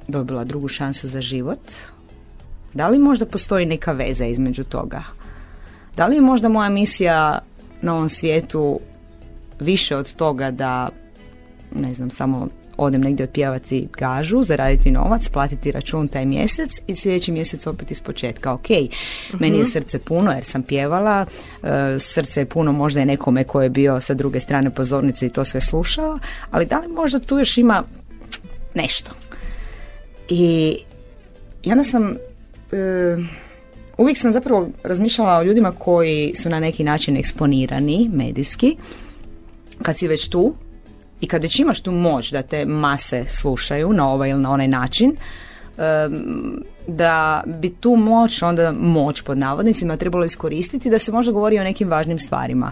dobila 0.07 0.43
drugu 0.43 0.67
šansu 0.67 1.07
za 1.07 1.21
život, 1.21 1.71
da 2.73 2.87
li 2.87 2.99
možda 2.99 3.25
postoji 3.25 3.65
neka 3.65 3.91
veza 3.91 4.25
između 4.25 4.63
toga? 4.63 5.03
Da 5.95 6.07
li 6.07 6.15
je 6.15 6.21
možda 6.21 6.49
moja 6.49 6.69
misija 6.69 7.39
na 7.83 7.93
ovom 7.93 8.09
svijetu 8.09 8.79
više 9.59 9.97
od 9.97 10.15
toga 10.15 10.51
da 10.51 10.89
ne 11.75 11.93
znam, 11.93 12.09
samo 12.09 12.47
odem 12.77 13.01
negdje 13.01 13.23
otpjevati 13.23 13.87
gažu, 13.97 14.43
zaraditi 14.43 14.91
novac, 14.91 15.29
platiti 15.29 15.71
račun 15.71 16.07
taj 16.07 16.25
mjesec 16.25 16.81
i 16.87 16.95
sljedeći 16.95 17.31
mjesec 17.31 17.67
opet 17.67 17.91
iz 17.91 18.01
početka. 18.01 18.53
Ok, 18.53 18.69
meni 19.39 19.57
je 19.57 19.63
mhm. 19.63 19.71
srce 19.71 19.99
puno 19.99 20.31
jer 20.31 20.45
sam 20.45 20.63
pjevala, 20.63 21.25
uh, 21.61 21.69
srce 21.99 22.41
je 22.41 22.45
puno 22.45 22.71
možda 22.71 23.01
i 23.01 23.05
nekome 23.05 23.43
ko 23.43 23.61
je 23.61 23.69
bio 23.69 24.01
sa 24.01 24.13
druge 24.13 24.39
strane 24.39 24.69
pozornice 24.69 25.25
i 25.25 25.29
to 25.29 25.43
sve 25.45 25.61
slušao, 25.61 26.19
ali 26.51 26.65
da 26.65 26.79
li 26.79 26.87
možda 26.87 27.19
tu 27.19 27.37
još 27.37 27.57
ima 27.57 27.83
nešto? 28.73 29.11
I, 30.29 30.77
i 31.63 31.71
onda 31.71 31.83
sam 31.83 32.03
uh, 32.03 33.25
uvijek 33.97 34.17
sam 34.17 34.31
zapravo 34.31 34.69
razmišljala 34.83 35.37
o 35.37 35.43
ljudima 35.43 35.71
koji 35.71 36.33
su 36.35 36.49
na 36.49 36.59
neki 36.59 36.83
način 36.83 37.17
eksponirani 37.17 38.09
medijski. 38.13 38.77
Kad 39.81 39.97
si 39.97 40.07
već 40.07 40.29
tu 40.29 40.53
i 41.21 41.27
kad 41.27 41.41
već 41.41 41.59
imaš 41.59 41.81
tu 41.81 41.91
moć 41.91 42.31
da 42.31 42.41
te 42.41 42.65
mase 42.65 43.25
slušaju 43.27 43.93
na 43.93 44.09
ovaj 44.09 44.29
ili 44.29 44.41
na 44.41 44.51
onaj 44.51 44.67
način, 44.67 45.15
da 46.87 47.43
bi 47.45 47.69
tu 47.69 47.95
moć, 47.95 48.41
onda 48.41 48.71
moć 48.71 49.21
pod 49.21 49.37
navodnicima 49.37 49.97
trebalo 49.97 50.25
iskoristiti 50.25 50.89
da 50.89 50.99
se 50.99 51.11
možda 51.11 51.31
govori 51.31 51.59
o 51.59 51.63
nekim 51.63 51.89
važnim 51.89 52.19
stvarima. 52.19 52.71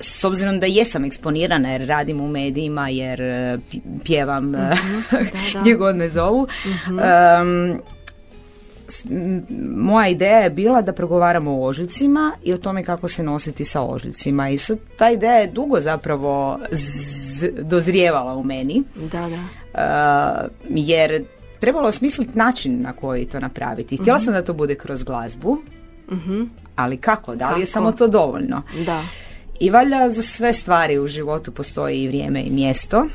S 0.00 0.24
obzirom 0.24 0.60
da 0.60 0.66
jesam 0.66 1.04
eksponirana 1.04 1.72
jer 1.72 1.86
radim 1.86 2.20
u 2.20 2.28
medijima, 2.28 2.88
jer 2.88 3.20
eh, 3.20 3.58
pjevam 4.04 4.44
mm 4.44 4.70
gdje 5.60 5.74
god 5.74 5.96
me 5.96 6.08
zovu, 6.08 6.48
mhm 6.66 7.80
moja 9.76 10.08
ideja 10.08 10.38
je 10.38 10.50
bila 10.50 10.82
da 10.82 10.92
progovaramo 10.92 11.50
o 11.50 11.66
ožiljcima 11.66 12.32
i 12.44 12.52
o 12.52 12.56
tome 12.56 12.84
kako 12.84 13.08
se 13.08 13.22
nositi 13.22 13.64
sa 13.64 13.82
ožiljcima 13.82 14.48
i 14.48 14.58
sad 14.58 14.78
ta 14.98 15.10
ideja 15.10 15.34
je 15.34 15.46
dugo 15.46 15.80
zapravo 15.80 16.58
dozrijevala 17.62 18.34
u 18.34 18.44
meni. 18.44 18.82
Da, 19.12 19.28
da. 19.28 19.42
Uh, 20.44 20.50
jer 20.68 21.24
trebalo 21.60 21.88
osmisliti 21.88 22.38
način 22.38 22.82
na 22.82 22.92
koji 22.92 23.24
to 23.24 23.40
napraviti. 23.40 23.96
Htjela 23.96 24.18
mhm. 24.18 24.24
sam 24.24 24.34
da 24.34 24.42
to 24.42 24.52
bude 24.52 24.74
kroz 24.74 25.02
glazbu, 25.02 25.58
uh 26.08 26.46
ali 26.76 26.96
kako? 26.96 27.34
Da 27.34 27.54
li 27.54 27.60
je 27.60 27.66
samo 27.66 27.92
to 27.92 28.06
dovoljno? 28.06 28.62
Da. 28.86 29.02
I 29.60 29.70
valjda 29.70 30.08
za 30.08 30.22
sve 30.22 30.52
stvari 30.52 30.98
u 30.98 31.08
životu 31.08 31.52
postoji 31.52 32.02
i 32.02 32.08
vrijeme 32.08 32.42
i 32.42 32.50
mjesto 32.50 33.06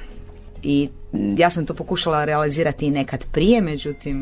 i 0.65 0.89
ja 1.37 1.49
sam 1.49 1.65
to 1.65 1.73
pokušala 1.73 2.25
realizirati 2.25 2.91
nekad 2.91 3.25
prije, 3.31 3.61
međutim 3.61 4.17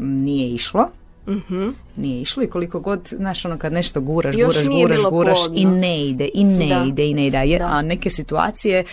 nije 0.00 0.48
išlo. 0.48 0.88
mm 1.26 1.74
Nije 1.96 2.20
išlo 2.20 2.42
i 2.42 2.46
koliko 2.46 2.80
god, 2.80 3.00
znaš, 3.16 3.44
ono 3.44 3.58
kad 3.58 3.72
nešto 3.72 4.00
guraš, 4.00 4.36
guraš, 4.36 4.66
guraš, 4.68 5.00
guraš 5.10 5.38
i 5.54 5.64
ne 5.64 6.06
ide, 6.06 6.28
i 6.34 6.44
ne 6.44 6.88
ide, 6.88 7.06
i 7.06 7.14
ne 7.14 7.26
ide. 7.26 7.58
A 7.62 7.82
neke 7.82 8.10
situacije 8.10 8.84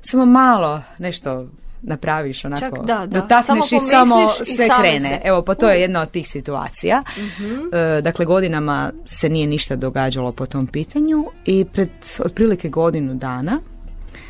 samo 0.00 0.24
malo 0.24 0.82
nešto 0.98 1.48
napraviš 1.82 2.44
onako, 2.44 2.76
Čak, 2.76 2.86
da, 2.86 3.06
da. 3.06 3.20
dotakneš 3.20 3.72
i 3.72 3.78
samo 3.78 4.28
sve 4.28 4.68
krene. 4.80 5.20
Evo, 5.24 5.42
pa 5.42 5.54
to 5.54 5.68
je 5.68 5.80
jedna 5.80 6.00
od 6.00 6.10
tih 6.10 6.28
situacija. 6.28 7.02
Mhm. 7.18 7.74
E, 7.74 8.00
dakle, 8.02 8.24
godinama 8.24 8.92
se 9.06 9.28
nije 9.28 9.46
ništa 9.46 9.76
događalo 9.76 10.32
po 10.32 10.46
tom 10.46 10.66
pitanju 10.66 11.24
i 11.44 11.64
pred 11.72 11.90
otprilike 12.24 12.68
godinu 12.68 13.14
dana 13.14 13.60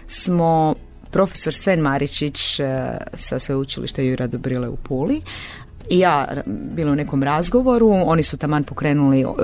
smo 0.07 0.75
profesor 1.11 1.55
Sven 1.55 1.81
Maričić 1.81 2.61
e, 2.61 2.99
sa 3.15 3.39
sveučilišta 3.39 4.03
Jura 4.03 4.27
Dobrile 4.27 4.69
u 4.69 4.77
Puli 4.77 5.23
i 5.91 5.99
ja 5.99 6.29
bilo 6.47 6.93
u 6.93 6.95
nekom 6.95 7.23
razgovoru, 7.23 7.89
oni 8.07 8.23
su 8.23 8.37
taman 8.37 8.65
pokrenuli 8.65 9.25
uh, 9.25 9.35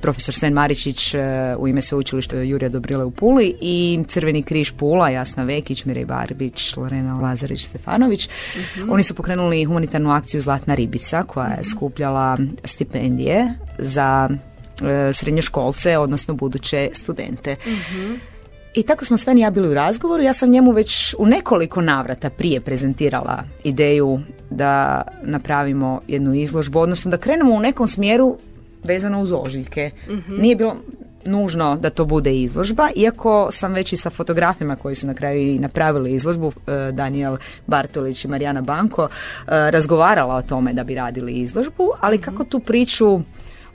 profesor 0.00 0.34
Sven 0.34 0.52
Maričić 0.52 1.14
uh, 1.14 1.20
u 1.58 1.68
ime 1.68 1.80
sveučilišta 1.80 2.36
Jurija 2.36 2.68
Dobrile 2.68 3.04
u 3.04 3.10
Puli 3.10 3.56
i 3.60 4.04
Crveni 4.08 4.42
križ 4.42 4.72
Pula, 4.72 5.08
Jasna 5.08 5.44
Vekić, 5.44 5.84
Mirej 5.84 6.04
Barbić, 6.04 6.76
Lorena 6.76 7.18
Lazarić 7.18 7.64
Stefanović. 7.64 8.28
Mhm. 8.56 8.92
Oni 8.92 9.02
su 9.02 9.14
pokrenuli 9.14 9.64
humanitarnu 9.64 10.10
akciju 10.10 10.40
Zlatna 10.40 10.74
ribica 10.74 11.22
koja 11.22 11.46
je 11.46 11.60
mhm. 11.60 11.64
skupljala 11.64 12.38
stipendije 12.64 13.54
za 13.78 14.28
uh, 14.30 14.88
srednjoškolce, 15.12 15.98
odnosno 15.98 16.34
buduće 16.34 16.88
studente. 16.92 17.56
Mhm. 17.66 18.14
I 18.74 18.82
tako 18.82 19.04
smo 19.04 19.16
sve 19.16 19.34
ja 19.38 19.50
bili 19.50 19.68
u 19.68 19.74
razgovoru. 19.74 20.22
Ja 20.22 20.32
sam 20.32 20.50
njemu 20.50 20.72
već 20.72 21.14
u 21.18 21.26
nekoliko 21.26 21.80
navrata 21.80 22.30
prije 22.30 22.60
prezentirala 22.60 23.44
ideju 23.64 24.20
da 24.50 25.02
napravimo 25.22 26.00
jednu 26.08 26.34
izložbu, 26.34 26.80
odnosno 26.80 27.10
da 27.10 27.16
krenemo 27.16 27.54
u 27.54 27.60
nekom 27.60 27.86
smjeru 27.86 28.38
vezano 28.84 29.20
uz 29.20 29.32
ožiljke. 29.32 29.90
Mhm. 30.08 30.40
Nije 30.40 30.56
bilo 30.56 30.76
nužno 31.26 31.76
da 31.76 31.90
to 31.90 32.04
bude 32.04 32.36
izložba, 32.36 32.88
iako 32.96 33.48
sam 33.52 33.72
već 33.72 33.92
i 33.92 33.96
sa 33.96 34.10
fotografima 34.10 34.76
koji 34.76 34.94
su 34.94 35.06
na 35.06 35.14
kraju 35.14 35.40
i 35.40 35.58
napravili 35.58 36.14
izložbu, 36.14 36.52
e, 36.66 36.92
Daniel 36.92 37.36
Bartolić 37.66 38.24
i 38.24 38.28
Marijana 38.28 38.60
Banko, 38.60 39.02
e, 39.02 39.08
razgovarala 39.70 40.34
o 40.34 40.42
tome 40.42 40.72
da 40.72 40.84
bi 40.84 40.94
radili 40.94 41.32
izložbu, 41.32 41.90
ali 42.00 42.16
mhm. 42.16 42.24
kako 42.24 42.44
tu 42.44 42.60
priču 42.60 43.20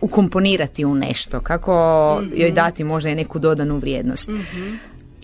ukomponirati 0.02 0.86
u 0.86 0.96
nešto, 0.96 1.40
kako 1.42 1.74
joj 2.34 2.48
mhm. 2.48 2.56
dati 2.56 2.84
možda 2.84 3.10
i 3.10 3.16
neku 3.16 3.40
dodanu 3.40 3.78
vrijednost. 3.78 4.30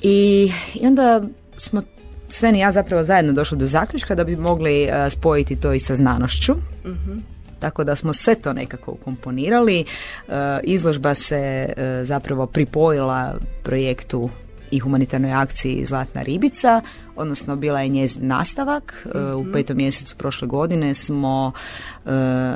I, 0.03 0.51
I 0.73 0.88
onda 0.88 1.23
smo 1.57 1.81
sve 2.29 2.51
i 2.55 2.59
ja 2.59 2.71
zapravo 2.71 3.03
zajedno 3.03 3.33
došli 3.33 3.57
do 3.57 3.65
zaključka 3.65 4.15
da 4.15 4.23
bi 4.23 4.35
mogli 4.35 4.83
uh, 4.83 5.11
spojiti 5.11 5.55
to 5.55 5.73
i 5.73 5.79
sa 5.79 5.95
znanošću. 5.95 6.53
uh 6.85 7.17
Tako 7.59 7.83
da 7.83 7.95
smo 7.95 8.13
sve 8.13 8.35
to 8.35 8.53
nekako 8.53 8.91
ukomponirali. 8.91 9.85
Uh, 10.27 10.33
izložba 10.63 11.13
se 11.13 11.69
uh, 11.69 11.83
zapravo 12.03 12.45
pripojila 12.47 13.35
projektu 13.63 14.29
i 14.71 14.79
humanitarnoj 14.79 15.33
akciji 15.33 15.85
Zlatna 15.85 16.21
ribica, 16.21 16.81
odnosno 17.15 17.55
bila 17.55 17.81
je 17.81 17.88
njezin 17.88 18.27
nastavak. 18.27 19.07
U 19.35 19.41
mhm. 19.41 19.51
petom 19.51 19.77
mjesecu 19.77 20.15
prošle 20.15 20.47
godine 20.47 20.93
smo 20.93 21.51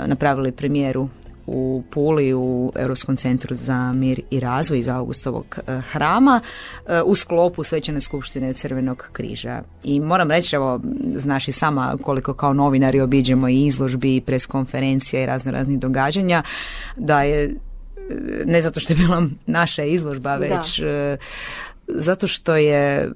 napravili 0.05 0.51
premijeru 0.51 1.09
u 1.51 1.83
Puli 1.89 2.33
u 2.33 2.71
Europskom 2.75 3.17
centru 3.17 3.55
za 3.55 3.93
mir 3.93 4.21
i 4.29 4.39
razvoj 4.39 4.79
iz 4.79 4.87
Augustovog 4.87 5.59
e, 5.67 5.81
hrama 5.91 6.41
e, 6.87 7.01
u 7.01 7.15
sklopu 7.15 7.63
Svećane 7.63 7.99
skupštine 7.99 8.53
Crvenog 8.53 9.09
križa. 9.11 9.61
I 9.83 9.99
moram 9.99 10.31
reći, 10.31 10.55
evo, 10.55 10.81
znaš 11.15 11.47
i 11.47 11.51
sama 11.51 11.97
koliko 12.01 12.33
kao 12.33 12.53
novinari 12.53 13.01
obiđemo 13.01 13.49
i 13.49 13.65
izložbi 13.65 14.15
i 14.15 14.21
preskonferencija 14.21 15.23
i 15.23 15.25
razno 15.25 15.51
raznih 15.51 15.79
događanja, 15.79 16.43
da 16.97 17.23
je 17.23 17.43
e, 17.43 17.51
ne 18.45 18.61
zato 18.61 18.79
što 18.79 18.93
je 18.93 18.97
bila 18.97 19.23
naša 19.45 19.83
izložba, 19.83 20.35
već 20.35 20.81
zato 21.87 22.27
što 22.27 22.55
je 22.55 23.11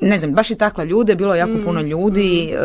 ne 0.00 0.18
znam, 0.18 0.32
baš 0.32 0.50
i 0.50 0.54
takva 0.54 0.84
ljude, 0.84 1.14
bilo 1.14 1.34
je 1.34 1.38
jako 1.38 1.52
mm, 1.52 1.64
puno 1.64 1.80
ljudi, 1.80 2.52
mm. 2.52 2.56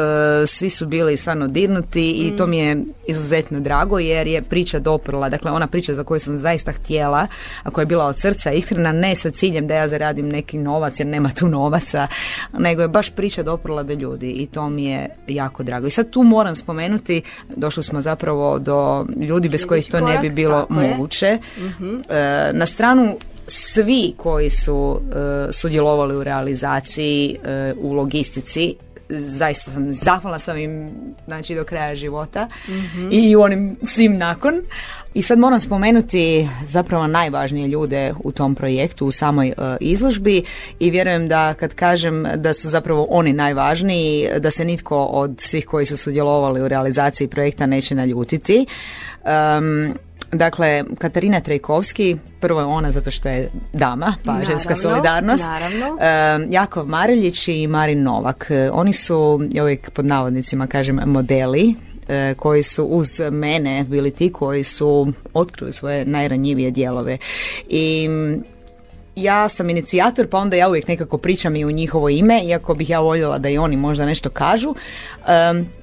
E, 0.43 0.48
svi 0.48 0.69
su 0.69 0.86
bili 0.86 1.17
stvarno 1.17 1.48
dirnuti 1.48 2.12
i 2.12 2.36
to 2.38 2.48
mi 2.48 2.58
je 2.58 2.84
izuzetno 3.08 3.60
drago 3.60 4.00
jer 4.00 4.28
je 4.28 4.41
priča 4.41 4.80
doprla, 4.80 5.30
dakle 5.30 5.52
ona 5.52 5.67
priča 5.67 5.93
za 5.93 6.04
koju 6.04 6.19
sam 6.19 6.38
zaista 6.38 6.72
htjela, 6.72 7.28
a 7.63 7.69
koja 7.69 7.82
je 7.82 7.86
bila 7.86 8.06
od 8.06 8.19
srca 8.19 8.52
iskrena, 8.52 8.91
ne 8.91 9.15
sa 9.15 9.32
ciljem 9.32 9.67
da 9.67 9.76
ja 9.76 9.88
zaradim 9.88 10.30
neki 10.30 10.58
novac 10.58 11.00
jer 11.00 11.08
nema 11.08 11.30
tu 11.30 11.48
novaca, 11.48 12.08
nego 12.58 12.82
je 12.82 12.88
baš 12.88 13.10
priča 13.10 13.43
doprla 13.43 13.84
do 13.84 13.93
ljudi 13.93 14.32
i 14.32 14.46
to 14.46 14.69
mi 14.69 14.86
je 14.86 15.10
jako 15.28 15.63
drago. 15.63 15.88
I 15.88 15.91
sad 15.91 16.10
tu 16.10 16.24
moram 16.24 16.56
spomenuti, 16.56 17.22
došli 17.56 17.84
smo 17.84 18.02
zapravo 18.02 18.60
do 18.60 19.06
ljudi 19.15 19.50
bez 19.50 19.65
kojih 19.65 19.91
to 19.91 20.00
ne 20.00 20.17
bi 20.17 20.30
bilo 20.30 20.67
moguće. 20.69 21.38
Mhm. 21.58 21.96
E, 22.10 22.52
na 22.54 22.65
stranu 22.65 23.17
svi 23.47 24.13
koji 24.17 24.49
su 24.49 24.75
uh, 24.75 24.99
sudjelovali 25.51 26.15
u 26.15 26.23
realizaciji 26.23 27.38
uh, 27.75 27.91
u 27.91 27.93
logistici 27.93 28.75
zaista 29.10 29.71
sam 29.71 29.91
zahvalna 29.91 30.39
sam 30.39 30.58
im 30.58 30.89
znači 31.25 31.56
do 31.56 31.63
kraja 31.63 31.95
života 31.95 32.47
mm 32.67 33.12
i 33.12 33.36
onim 33.36 33.77
svim 33.84 34.17
nakon. 34.17 34.62
I 35.13 35.21
sad 35.21 35.39
moram 35.39 35.60
spomenuti 35.60 36.49
zapravo 36.63 37.08
najvažnije 37.08 37.67
ljude 37.67 38.13
u 38.23 38.32
tom 38.32 38.56
projektu 38.56 39.08
u 39.08 39.12
samoj 39.12 39.53
uh, 39.58 39.63
izložbi 39.79 40.43
i 40.79 40.89
vjerujem 40.89 41.27
da 41.27 41.53
kad 41.53 41.73
kažem 41.73 42.25
da 42.36 42.53
su 42.53 42.69
zapravo 42.69 43.08
oni 43.10 43.34
najvažniji 43.34 44.29
da 44.39 44.51
se 44.51 44.65
nitko 44.65 45.03
od 45.03 45.36
svih 45.38 45.65
koji 45.65 45.86
su 45.86 45.97
sudjelovali 45.97 46.62
u 46.62 46.67
realizaciji 46.67 47.27
projekta 47.27 47.65
neće 47.65 47.95
naljutiti. 47.95 48.65
Um, 49.23 49.93
Dakle, 50.34 50.84
Katarina 50.98 51.39
Trejkovski, 51.39 52.17
prvo 52.39 52.60
je 52.60 52.65
ona 52.65 52.91
zato 52.91 53.12
što 53.12 53.30
je 53.30 53.50
dama, 53.74 54.15
pa 54.26 54.32
naravno, 54.32 54.54
ženska 54.54 54.76
solidarnost. 54.76 55.43
Naravno. 55.43 55.98
Jakov 56.50 56.88
Mariljić 56.88 57.48
i 57.48 57.67
Marin 57.67 58.04
Novak. 58.04 58.52
Oni 58.72 58.93
su, 58.93 59.41
uvijek 59.62 59.89
pod 59.89 60.06
navodnicima 60.06 60.67
kažem, 60.67 61.00
modeli 61.06 61.76
E, 62.08 62.34
koji 62.38 62.63
su 62.63 62.84
uz 62.84 63.22
mene 63.32 63.86
bili 63.88 64.12
ti 64.12 64.32
koji 64.32 64.63
su 64.63 65.13
otkrili 65.34 65.72
svoje 65.72 66.06
najranjivije 66.06 66.72
dijelove 66.72 67.17
i 67.69 68.10
ja 69.15 69.50
sam 69.50 69.69
inicijator, 69.69 70.28
pa 70.28 70.38
onda 70.38 70.56
ja 70.58 70.69
uvijek 70.69 70.88
nekako 70.88 71.17
pričam 71.17 71.56
i 71.56 71.65
u 71.65 71.72
njihovo 71.72 72.10
ime, 72.10 72.43
iako 72.43 72.74
bih 72.74 72.89
ja 72.89 73.00
voljela 73.00 73.38
da 73.38 73.50
i 73.50 73.58
oni 73.58 73.78
možda 73.78 74.06
nešto 74.06 74.30
kažu, 74.30 74.76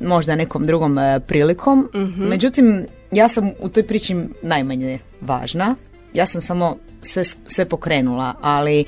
možda 0.01 0.37
nekom 0.37 0.65
drugom 0.65 0.99
e, 0.99 1.21
prilikom. 1.21 1.89
Mhm. 1.95 2.25
Međutim, 2.25 2.87
ja 3.13 3.29
sam 3.29 3.51
u 3.61 3.69
toj 3.69 3.87
priči 3.87 4.17
najmanje 4.43 4.99
važna. 5.21 5.75
Ja 6.15 6.27
sam 6.27 6.41
samo 6.41 6.77
sve, 7.03 7.25
sve 7.25 7.65
pokrenula, 7.65 8.35
ali 8.41 8.85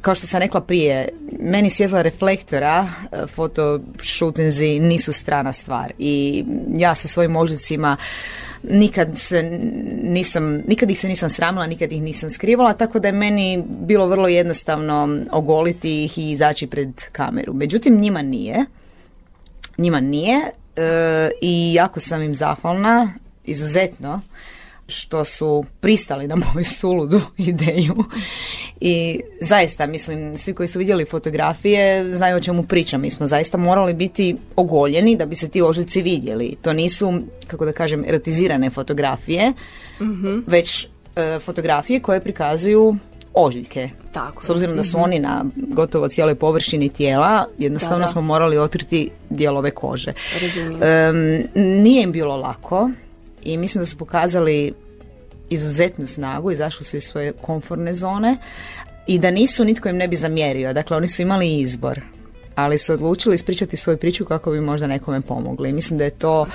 kao 0.00 0.14
što 0.14 0.26
sam 0.26 0.40
rekla 0.40 0.60
prije, 0.60 1.08
meni 1.40 1.70
svjetla 1.70 2.02
reflektora, 2.02 2.88
e, 3.12 3.26
fotoshootingzi 3.26 4.78
nisu 4.78 5.12
strana 5.12 5.52
stvar 5.52 5.92
i 5.98 6.44
ja 6.76 6.94
sa 6.94 7.08
svojim 7.08 7.36
ožicima 7.36 7.96
nikad 8.62 9.18
se 9.18 9.42
nisam, 10.02 10.62
nikad 10.68 10.90
ih 10.90 11.00
se 11.00 11.08
nisam 11.08 11.28
sramila, 11.28 11.66
nikad 11.66 11.92
ih 11.92 12.02
nisam 12.02 12.30
skrivala, 12.30 12.72
tako 12.72 12.98
da 12.98 13.08
je 13.08 13.12
meni 13.12 13.64
bilo 13.68 14.06
vrlo 14.06 14.28
jednostavno 14.28 15.18
ogoliti 15.30 16.04
ih 16.04 16.18
i 16.18 16.30
izaći 16.30 16.66
pred 16.66 17.02
kameru. 17.12 17.54
Međutim, 17.54 18.00
njima 18.00 18.22
nije. 18.22 18.64
Njima 19.78 20.00
nije 20.00 20.36
e, 20.76 21.30
i 21.42 21.74
jako 21.74 22.00
sam 22.00 22.22
im 22.22 22.34
zahvalna, 22.34 23.12
izuzetno, 23.50 24.20
što 24.90 25.24
su 25.24 25.64
pristali 25.80 26.28
na 26.28 26.36
moju 26.36 26.64
suludu 26.64 27.20
ideju 27.50 28.04
i 28.80 29.20
zaista 29.40 29.86
mislim 29.86 30.38
svi 30.38 30.54
koji 30.54 30.66
su 30.66 30.78
vidjeli 30.78 31.04
fotografije 31.04 32.12
znaju 32.12 32.36
o 32.36 32.40
čemu 32.40 32.62
pričam 32.62 33.00
mi 33.00 33.10
smo 33.10 33.26
zaista 33.26 33.58
morali 33.58 33.94
biti 33.94 34.36
ogoljeni 34.56 35.16
da 35.16 35.26
bi 35.26 35.34
se 35.34 35.48
ti 35.48 35.62
ožici 35.62 36.02
vidjeli 36.02 36.56
to 36.62 36.72
nisu 36.72 37.20
kako 37.46 37.64
da 37.64 37.72
kažem 37.72 38.04
erotizirane 38.04 38.70
fotografije 38.70 39.52
mm 40.00 40.44
već 40.46 40.86
e, 41.16 41.38
fotografije 41.38 42.00
koje 42.00 42.20
prikazuju 42.20 42.96
ožiljke. 43.34 43.90
Tako. 44.12 44.44
S 44.44 44.50
obzirom 44.50 44.76
da 44.76 44.82
su 44.82 44.98
mhm. 44.98 45.04
oni 45.04 45.18
na 45.18 45.44
gotovo 45.56 46.08
cijeloj 46.08 46.34
površini 46.34 46.88
tijela, 46.88 47.46
jednostavno 47.58 48.06
smo 48.06 48.20
morali 48.20 48.58
otkriti 48.58 49.10
dijelove 49.30 49.70
kože. 49.70 50.12
nije 51.54 52.02
im 52.02 52.12
bilo 52.12 52.36
lako, 52.36 52.90
i 53.42 53.56
mislim 53.56 53.82
da 53.82 53.86
su 53.86 53.96
pokazali 53.96 54.72
izuzetnu 55.50 56.06
snagu, 56.06 56.50
izašli 56.50 56.84
su 56.84 56.96
iz 56.96 57.04
svoje 57.04 57.32
komfortne 57.32 57.92
zone 57.92 58.36
i 59.06 59.18
da 59.18 59.30
nisu, 59.30 59.64
nitko 59.64 59.88
im 59.88 59.96
ne 59.96 60.08
bi 60.08 60.16
zamjerio. 60.16 60.72
Dakle, 60.72 60.96
oni 60.96 61.06
su 61.06 61.22
imali 61.22 61.60
izbor 61.60 62.00
ali 62.54 62.78
su 62.78 62.92
odlučili 62.92 63.34
ispričati 63.34 63.76
svoju 63.76 63.98
priču 63.98 64.24
kako 64.24 64.50
bi 64.50 64.60
možda 64.60 64.86
nekome 64.86 65.20
pomogli. 65.20 65.72
Mislim 65.72 65.98
da 65.98 66.04
je 66.04 66.10
to 66.10 66.46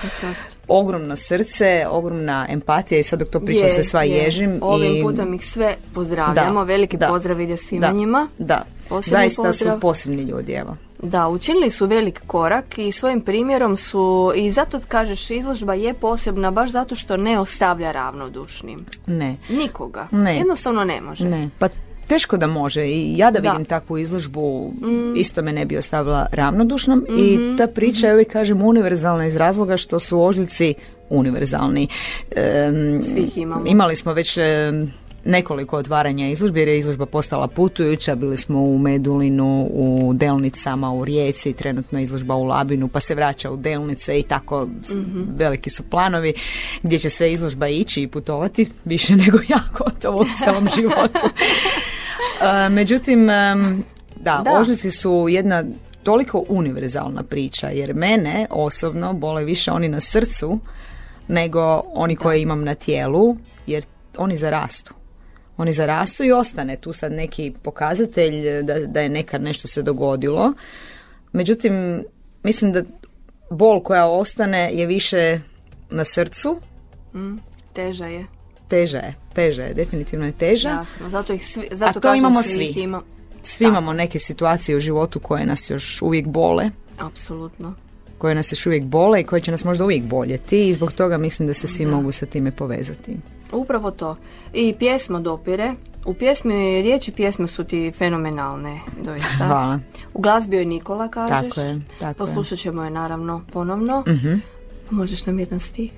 ogromno 0.67 1.15
srce, 1.15 1.85
ogromna 1.89 2.47
empatija 2.49 2.99
i 2.99 3.03
sad 3.03 3.19
dok 3.19 3.29
to 3.29 3.39
priča 3.39 3.67
se 3.67 3.83
sva 3.83 4.03
ježim. 4.03 4.59
Ovim 4.61 4.95
i... 4.95 5.01
putem 5.01 5.33
ih 5.33 5.45
sve 5.45 5.75
pozdravljamo. 5.93 6.63
Veliki 6.63 6.97
pozdrav 7.09 7.41
ide 7.41 7.57
svima 7.57 7.91
njima. 7.91 8.27
Da, 8.37 8.65
zaista 9.05 9.53
su 9.53 9.65
posebni 9.81 10.23
ljudi, 10.23 10.53
evo. 10.53 10.77
Da, 11.01 11.27
učinili 11.27 11.69
su 11.69 11.85
velik 11.85 12.21
korak 12.27 12.77
i 12.77 12.91
svojim 12.91 13.21
primjerom 13.21 13.77
su, 13.77 14.31
i 14.35 14.51
zato 14.51 14.79
kažeš, 14.87 15.29
izložba 15.29 15.73
je 15.73 15.93
posebna 15.93 16.51
baš 16.51 16.69
zato 16.69 16.95
što 16.95 17.17
ne 17.17 17.39
ostavlja 17.39 17.91
ravnodušnim. 17.91 18.85
Ne. 19.07 19.37
Nikoga. 19.49 20.07
Ne. 20.11 20.37
Jednostavno 20.37 20.83
ne 20.83 21.01
može. 21.01 21.25
Ne, 21.25 21.49
pa 21.59 21.67
teško 22.07 22.37
da 22.37 22.47
može 22.47 22.85
i 22.87 23.17
ja 23.17 23.31
da 23.31 23.39
vidim 23.39 23.65
takvu 23.65 23.97
izložbu 23.97 24.73
mm. 24.81 25.15
isto 25.15 25.41
me 25.41 25.53
ne 25.53 25.65
bi 25.65 25.77
ostavila 25.77 26.27
ravnodušnom 26.31 27.05
i 27.17 27.37
mhm. 27.37 27.55
ta 27.55 27.67
priča 27.67 28.07
je 28.07 28.13
uvijek 28.13 28.31
kažem 28.31 28.63
univerzalna 28.63 29.25
iz 29.25 29.35
razloga 29.35 29.77
što 29.77 29.99
su 29.99 30.21
ožljci 30.21 30.73
univerzalni. 31.09 31.87
Svih 33.11 33.37
imamo. 33.37 33.65
Imali 33.65 33.95
smo 33.95 34.13
već 34.13 34.37
nekoliko 35.25 35.77
otvaranja 35.77 36.27
izložbe 36.27 36.59
jer 36.59 36.67
je 36.67 36.77
izložba 36.77 37.05
postala 37.05 37.47
putujuća. 37.47 38.15
Bili 38.15 38.37
smo 38.37 38.61
u 38.61 38.77
Medulinu, 38.77 39.67
u 39.71 40.13
Delnicama, 40.13 40.93
u 40.93 41.05
Rijeci, 41.05 41.53
trenutno 41.53 41.99
izložba 41.99 42.35
u 42.35 42.43
Labinu, 42.43 42.87
pa 42.87 42.99
se 42.99 43.15
vraća 43.15 43.51
u 43.51 43.57
Delnice 43.57 44.19
i 44.19 44.23
tako 44.23 44.67
mhm. 44.91 45.23
veliki 45.35 45.69
su 45.69 45.83
planovi 45.83 46.33
gdje 46.83 46.99
će 46.99 47.09
sve 47.09 47.33
izložba 47.33 47.67
ići 47.67 48.01
i 48.01 48.07
putovati 48.07 48.69
više 48.85 49.15
nego 49.25 49.37
ja 49.49 49.59
gotovo 49.77 50.21
u 50.21 50.25
celom 50.39 50.67
životu. 50.75 51.29
međutim, 52.69 53.27
da, 54.15 54.41
da, 54.45 54.59
ožlici 54.59 54.91
su 54.91 55.27
jedna 55.29 55.63
toliko 56.03 56.45
univerzalna 56.49 57.23
priča 57.23 57.67
jer 57.67 57.93
mene 57.93 58.47
osobno 58.49 59.13
bole 59.13 59.43
više 59.43 59.71
oni 59.71 59.89
na 59.89 59.99
srcu 59.99 60.59
nego 61.27 61.81
oni 61.93 62.15
koje 62.15 62.41
imam 62.41 62.63
na 62.63 62.75
tijelu 62.75 63.37
jer 63.67 63.85
oni 64.17 64.37
zarastu 64.37 64.93
oni 65.57 65.73
zarastu 65.73 66.23
i 66.23 66.31
ostane 66.31 66.77
tu 66.77 66.93
sad 66.93 67.11
neki 67.11 67.53
pokazatelj 67.61 68.63
da, 68.63 68.79
da 68.79 68.99
je 68.99 69.09
nekad 69.09 69.41
nešto 69.41 69.67
se 69.67 69.81
dogodilo. 69.81 70.53
Međutim, 71.31 72.03
mislim 72.43 72.71
da 72.71 72.83
bol 73.49 73.83
koja 73.83 74.07
ostane 74.07 74.73
je 74.73 74.85
više 74.85 75.39
na 75.89 76.03
srcu. 76.03 76.59
Mm, 77.15 77.35
teža 77.73 78.05
je. 78.05 78.25
Teža 78.67 78.97
je, 78.97 79.15
teža 79.33 79.63
je, 79.63 79.73
definitivno 79.73 80.25
je 80.25 80.31
teža. 80.31 80.69
Jasno, 80.69 81.09
zato 81.09 81.33
ih 81.33 81.47
svi, 81.47 81.67
zato 81.71 81.99
A 81.99 82.01
to 82.01 82.15
imamo 82.15 82.43
svi. 82.43 82.73
Svi 83.41 83.65
imamo 83.65 83.93
neke 83.93 84.19
situacije 84.19 84.77
u 84.77 84.79
životu 84.79 85.19
koje 85.19 85.45
nas 85.45 85.69
još 85.69 86.01
uvijek 86.01 86.27
bole. 86.27 86.69
Apsolutno. 86.99 87.73
Koje 88.17 88.35
nas 88.35 88.51
još 88.51 88.65
uvijek 88.65 88.83
bole 88.83 89.21
i 89.21 89.23
koje 89.23 89.41
će 89.41 89.51
nas 89.51 89.63
možda 89.63 89.83
uvijek 89.83 90.03
boljeti 90.03 90.67
i 90.67 90.73
zbog 90.73 90.91
toga 90.91 91.17
mislim 91.17 91.47
da 91.47 91.53
se 91.53 91.67
svi 91.67 91.85
mogu 91.85 92.11
sa 92.11 92.25
time 92.25 92.51
povezati. 92.51 93.17
Upravo 93.51 93.91
to. 93.91 94.15
I 94.53 94.75
pjesma 94.79 95.19
dopire. 95.19 95.73
U 96.05 96.13
pjesmi, 96.13 96.81
riječi 96.81 97.11
pjesme 97.11 97.47
su 97.47 97.63
ti 97.63 97.91
fenomenalne, 97.97 98.79
doista. 99.03 99.45
Hvala. 99.47 99.79
U 100.13 100.21
glazbi 100.21 100.55
je 100.55 100.65
Nikola, 100.65 101.07
kažeš. 101.07 101.49
Tako 101.49 101.61
je, 101.61 101.81
tako 101.99 102.17
Poslušat 102.17 102.59
ćemo 102.59 102.83
je 102.83 102.89
naravno 102.89 103.41
ponovno. 103.51 104.03
uh 104.07 104.39
Možeš 104.89 105.25
nam 105.25 105.39
jedan 105.39 105.59
stih? 105.59 105.91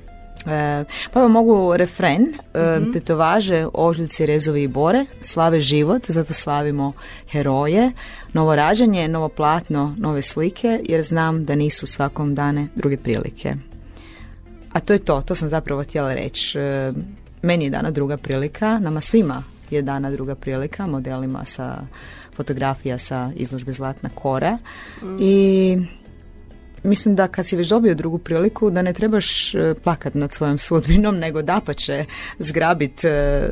E, 0.45 0.83
pa 1.13 1.19
evo 1.19 1.29
mogu 1.29 1.77
refren, 1.77 2.27
e, 2.53 2.79
mhm. 2.79 2.91
tetovaže, 2.91 3.67
ožljci, 3.73 4.25
rezovi 4.25 4.63
i 4.63 4.67
bore, 4.67 5.05
slave 5.21 5.59
život, 5.59 6.05
zato 6.07 6.33
slavimo 6.33 6.93
heroje, 7.31 7.91
novo 8.33 8.55
rađanje, 8.55 9.07
novo 9.07 9.29
platno, 9.29 9.95
nove 9.97 10.21
slike, 10.21 10.79
jer 10.83 11.01
znam 11.01 11.45
da 11.45 11.55
nisu 11.55 11.87
svakom 11.87 12.35
dane 12.35 12.67
druge 12.75 12.97
prilike. 12.97 13.55
A 14.73 14.79
to 14.79 14.93
je 14.93 14.99
to, 14.99 15.21
to 15.21 15.35
sam 15.35 15.49
zapravo 15.49 15.83
htjela 15.83 16.13
reći. 16.13 16.59
E, 16.59 16.93
meni 17.41 17.65
je 17.65 17.69
dana 17.69 17.91
druga 17.91 18.17
prilika, 18.17 18.79
nama 18.79 19.01
svima 19.01 19.43
je 19.69 19.81
dana 19.81 20.11
druga 20.11 20.35
prilika, 20.35 20.87
modelima 20.87 21.45
sa 21.45 21.77
fotografija 22.35 22.97
sa 22.97 23.31
izložbe 23.35 23.71
Zlatna 23.71 24.09
kora. 24.15 24.57
Mm. 25.01 25.17
i 25.19 25.77
mislim 26.83 27.15
da 27.15 27.27
kad 27.27 27.47
si 27.47 27.55
već 27.55 27.69
dobio 27.69 27.95
drugu 27.95 28.17
priliku 28.17 28.69
da 28.69 28.81
ne 28.81 28.93
trebaš 28.93 29.55
e, 29.55 29.73
plakat 29.83 30.13
nad 30.13 30.33
svojom 30.33 30.57
sudbinom 30.57 31.17
nego 31.17 31.41
dapače 31.41 32.05
zgrabit 32.39 33.05
e, 33.05 33.47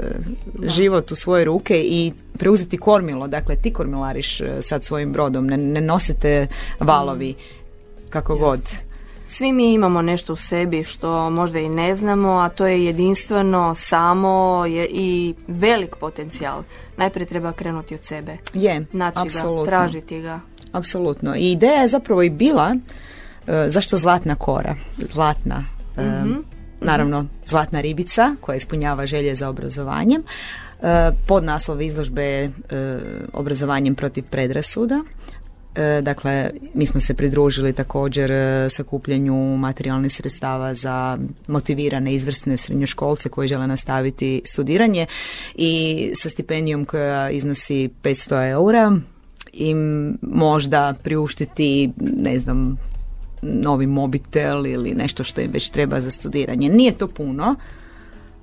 život 0.63 1.11
u 1.11 1.15
svoje 1.15 1.45
ruke 1.45 1.83
i 1.83 2.13
preuzeti 2.37 2.77
kormilo. 2.77 3.27
Dakle 3.27 3.55
ti 3.55 3.73
kormilariš 3.73 4.41
e, 4.41 4.57
sad 4.61 4.83
svojim 4.83 5.13
brodom 5.13 5.47
ne, 5.47 5.57
ne 5.57 5.81
nosite 5.81 6.47
valovi 6.79 7.31
mm. 7.31 8.09
kako 8.09 8.35
god 8.35 8.59
svi 9.25 9.53
mi 9.53 9.73
imamo 9.73 10.01
nešto 10.01 10.33
u 10.33 10.35
sebi 10.35 10.83
što 10.83 11.29
možda 11.29 11.59
i 11.59 11.69
ne 11.69 11.95
znamo, 11.95 12.29
a 12.29 12.49
to 12.49 12.67
je 12.67 12.85
jedinstveno, 12.85 13.75
samo 13.75 14.65
je 14.65 14.87
i 14.91 15.33
velik 15.47 15.95
potencijal. 15.95 16.63
Najprije 16.97 17.25
treba 17.25 17.51
krenuti 17.51 17.95
od 17.95 18.01
sebe. 18.01 18.37
Je, 18.53 18.85
Naći 18.91 19.19
apsolutno. 19.21 19.63
ga, 19.63 19.69
tražiti 19.69 20.21
ga. 20.21 20.39
Apsolutno. 20.71 21.35
I 21.35 21.51
ideja 21.51 21.81
je 21.81 21.87
zapravo 21.87 22.23
i 22.23 22.29
bila 22.29 22.75
uh, 22.75 23.53
zašto 23.67 23.97
zlatna 23.97 24.35
kora? 24.35 24.75
Zlatna. 25.13 25.63
Uh, 25.97 26.03
Naravno, 26.81 27.25
zlatna 27.45 27.81
ribica 27.81 28.35
koja 28.41 28.55
ispunjava 28.55 29.05
želje 29.05 29.35
za 29.35 29.49
obrazovanjem. 29.49 30.23
Pod 31.27 31.43
naslov 31.43 31.81
izložbe 31.81 32.49
obrazovanjem 33.33 33.95
protiv 33.95 34.23
predrasuda. 34.29 35.03
E, 35.75 36.01
dakle, 36.01 36.49
mi 36.73 36.85
smo 36.85 36.99
se 36.99 37.13
pridružili 37.13 37.73
također 37.73 38.31
e, 38.31 38.69
sakupljanju 38.69 39.57
materijalnih 39.57 40.11
sredstava 40.11 40.73
za 40.73 41.17
motivirane 41.47 42.13
izvrsne 42.13 42.57
srednjoškolce 42.57 43.29
koji 43.29 43.47
žele 43.47 43.67
nastaviti 43.67 44.41
studiranje 44.45 45.05
i 45.55 46.11
sa 46.15 46.29
stipendijom 46.29 46.85
koja 46.85 47.29
iznosi 47.29 47.89
500 48.03 48.51
eura 48.51 48.97
im 49.53 50.13
možda 50.21 50.93
priuštiti, 51.03 51.89
ne 51.97 52.37
znam, 52.37 52.77
novi 53.41 53.87
mobitel 53.87 54.67
ili 54.67 54.93
nešto 54.93 55.23
što 55.23 55.41
im 55.41 55.51
već 55.51 55.69
treba 55.69 55.99
za 55.99 56.11
studiranje. 56.11 56.69
Nije 56.69 56.97
to 56.97 57.07
puno, 57.07 57.55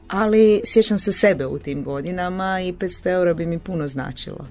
ali 0.08 0.60
sjećam 0.64 0.98
se 0.98 1.12
sebe 1.12 1.46
u 1.46 1.58
tim 1.58 1.84
godinama 1.84 2.60
i 2.60 2.72
500 2.72 3.10
eura 3.10 3.34
bi 3.34 3.46
mi 3.46 3.58
puno 3.58 3.88
značilo. 3.88 4.46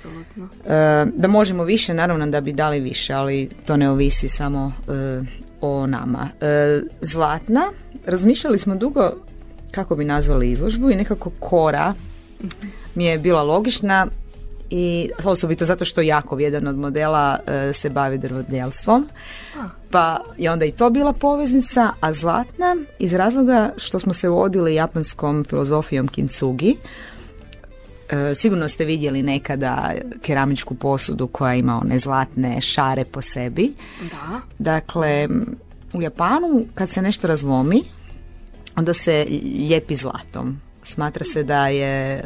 Apsolutno. 0.00 0.48
E, 0.66 1.06
da 1.14 1.28
možemo 1.28 1.64
više, 1.64 1.94
naravno 1.94 2.26
da 2.26 2.40
bi 2.40 2.52
dali 2.52 2.80
više, 2.80 3.12
ali 3.12 3.50
to 3.66 3.76
ne 3.76 3.90
ovisi 3.90 4.28
samo 4.28 4.72
e, 4.88 5.22
o 5.60 5.86
nama. 5.86 6.28
E, 6.40 6.80
Zlatna, 7.00 7.72
razmišljali 8.06 8.58
smo 8.58 8.74
dugo 8.74 9.10
kako 9.70 9.96
bi 9.96 10.04
nazvali 10.04 10.50
izložbu 10.50 10.90
i 10.90 10.96
nekako 10.96 11.30
Kora 11.40 11.94
mi 12.94 13.04
je 13.04 13.18
bila 13.18 13.42
logična 13.42 14.06
i 14.70 15.10
osobito 15.24 15.64
zato 15.64 15.84
što 15.84 16.00
Jakov, 16.00 16.40
jedan 16.40 16.66
od 16.66 16.76
modela, 16.76 17.38
se 17.72 17.90
bavi 17.90 18.18
drvodjelstvom. 18.18 19.08
Pa 19.90 20.20
je 20.38 20.50
onda 20.50 20.64
i 20.64 20.72
to 20.72 20.90
bila 20.90 21.12
poveznica, 21.12 21.92
a 22.00 22.12
Zlatna 22.12 22.76
iz 22.98 23.14
razloga 23.14 23.72
što 23.76 23.98
smo 23.98 24.14
se 24.14 24.28
vodili 24.28 24.74
japanskom 24.74 25.44
filozofijom 25.44 26.08
kintsugi, 26.08 26.76
sigurno 28.34 28.68
ste 28.68 28.84
vidjeli 28.84 29.22
nekada 29.22 29.92
keramičku 30.22 30.74
posudu 30.74 31.26
koja 31.26 31.54
ima 31.54 31.80
one 31.82 31.98
zlatne 31.98 32.60
šare 32.60 33.04
po 33.04 33.20
sebi. 33.20 33.72
Da. 34.10 34.40
Dakle, 34.58 35.28
u 35.92 36.02
Japanu 36.02 36.66
kad 36.74 36.88
se 36.88 37.02
nešto 37.02 37.26
razlomi, 37.26 37.82
onda 38.76 38.92
se 38.92 39.26
lijepi 39.68 39.94
zlatom. 39.94 40.60
Smatra 40.82 41.24
se 41.24 41.42
da 41.42 41.68
je 41.68 42.14
e, 42.14 42.22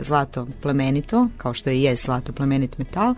zlato 0.00 0.46
plemenito, 0.62 1.28
kao 1.36 1.54
što 1.54 1.70
je 1.70 1.82
je 1.82 1.94
zlato 1.94 2.32
plemenit 2.32 2.78
metal, 2.78 3.14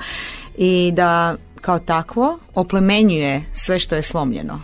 i 0.57 0.93
da 0.95 1.37
kao 1.61 1.79
takvo 1.79 2.39
oplemenjuje 2.55 3.45
sve 3.53 3.79
što 3.79 3.97
je 3.97 4.03
slomljeno. 4.03 4.61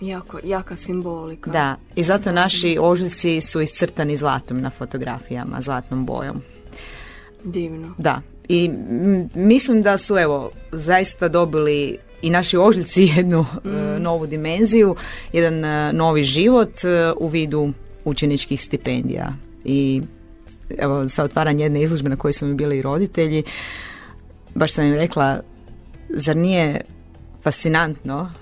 Jako, 0.00 0.38
jaka 0.44 0.76
simbolika. 0.76 1.50
Da, 1.50 1.76
i 1.94 2.02
zato 2.02 2.32
naši 2.32 2.78
ožici 2.80 3.40
su 3.40 3.60
iscrtani 3.60 4.16
zlatom 4.16 4.60
na 4.60 4.70
fotografijama, 4.70 5.60
zlatnom 5.60 6.06
bojom. 6.06 6.42
Divno. 7.46 7.94
Da. 7.98 8.20
I 8.48 8.70
mislim 9.34 9.82
da 9.82 9.98
su 9.98 10.18
evo 10.18 10.50
zaista 10.72 11.28
dobili 11.28 11.98
i 12.22 12.30
naši 12.30 12.56
ožljci 12.56 13.02
jednu 13.16 13.46
e, 13.64 13.68
mm. 13.68 14.02
novu 14.02 14.26
dimenziju, 14.26 14.96
jedan 15.32 15.64
e, 15.64 15.92
novi 15.92 16.22
život 16.22 16.84
e, 16.84 17.12
u 17.16 17.28
vidu 17.28 17.72
učeničkih 18.04 18.62
stipendija. 18.62 19.32
I 19.64 20.02
evo 20.78 21.08
sa 21.08 21.24
otvaranje 21.24 21.64
jedne 21.64 21.82
izložbe 21.82 22.08
na 22.08 22.16
kojoj 22.16 22.32
su 22.32 22.46
mi 22.46 22.54
bili 22.54 22.78
i 22.78 22.82
roditelji, 22.82 23.42
baš 24.54 24.72
sam 24.72 24.84
im 24.84 24.94
rekla, 24.94 25.40
zar 26.08 26.36
nije 26.36 26.80
fascinantno 27.42 28.32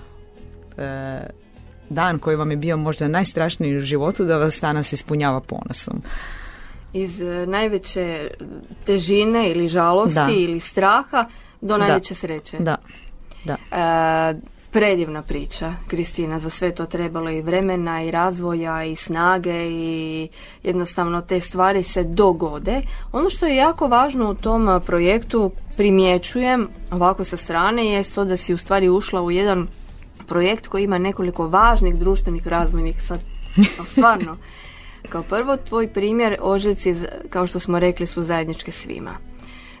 dan 1.89 2.19
koji 2.19 2.35
vam 2.35 2.51
je 2.51 2.57
bio 2.57 2.77
možda 2.77 3.07
najstrašniji 3.07 3.77
u 3.77 3.79
životu 3.79 4.25
da 4.25 4.37
vas 4.37 4.61
danas 4.61 4.93
ispunjava 4.93 5.39
ponosom 5.39 6.01
iz 6.95 7.21
e, 7.21 7.45
najveće 7.47 8.29
težine 8.85 9.51
ili 9.51 9.67
žalosti 9.67 10.33
ili 10.35 10.59
straha 10.59 11.25
do 11.61 11.77
najveće 11.77 12.15
sreće. 12.15 12.57
Da. 12.59 12.77
da. 13.45 13.57
E, 13.71 14.55
predivna 14.71 15.21
priča, 15.21 15.73
Kristina, 15.87 16.39
za 16.39 16.49
sve 16.49 16.75
to 16.75 16.85
trebalo 16.85 17.29
i 17.29 17.41
vremena 17.41 18.03
i 18.03 18.11
razvoja 18.11 18.83
i 18.83 18.95
snage 18.95 19.67
i 19.69 20.27
jednostavno 20.63 21.21
te 21.21 21.39
stvari 21.39 21.83
se 21.83 22.03
dogode. 22.03 22.81
Ono 23.11 23.29
što 23.29 23.45
je 23.45 23.55
jako 23.55 23.87
važno 23.87 24.31
u 24.31 24.35
tom 24.35 24.81
projektu 24.85 25.51
primjećujem 25.77 26.67
ovako 26.91 27.23
sa 27.23 27.37
strane 27.37 27.85
je 27.85 28.03
to 28.03 28.25
da 28.25 28.37
si 28.37 28.53
u 28.53 28.57
stvari 28.57 28.89
ušla 28.89 29.21
u 29.21 29.31
jedan 29.31 29.67
projekt 30.27 30.67
koji 30.67 30.83
ima 30.83 30.97
nekoliko 30.97 31.47
važnih 31.47 31.95
društvenih 31.95 32.47
razvojnih 32.47 33.01
sad 33.01 33.19
stvarno 33.91 34.37
Kao 35.09 35.23
prvo, 35.23 35.57
tvoj 35.57 35.87
primjer 35.87 36.37
ožiljci, 36.41 36.95
kao 37.29 37.47
što 37.47 37.59
smo 37.59 37.79
rekli, 37.79 38.05
su 38.05 38.23
zajedničke 38.23 38.71
svima. 38.71 39.17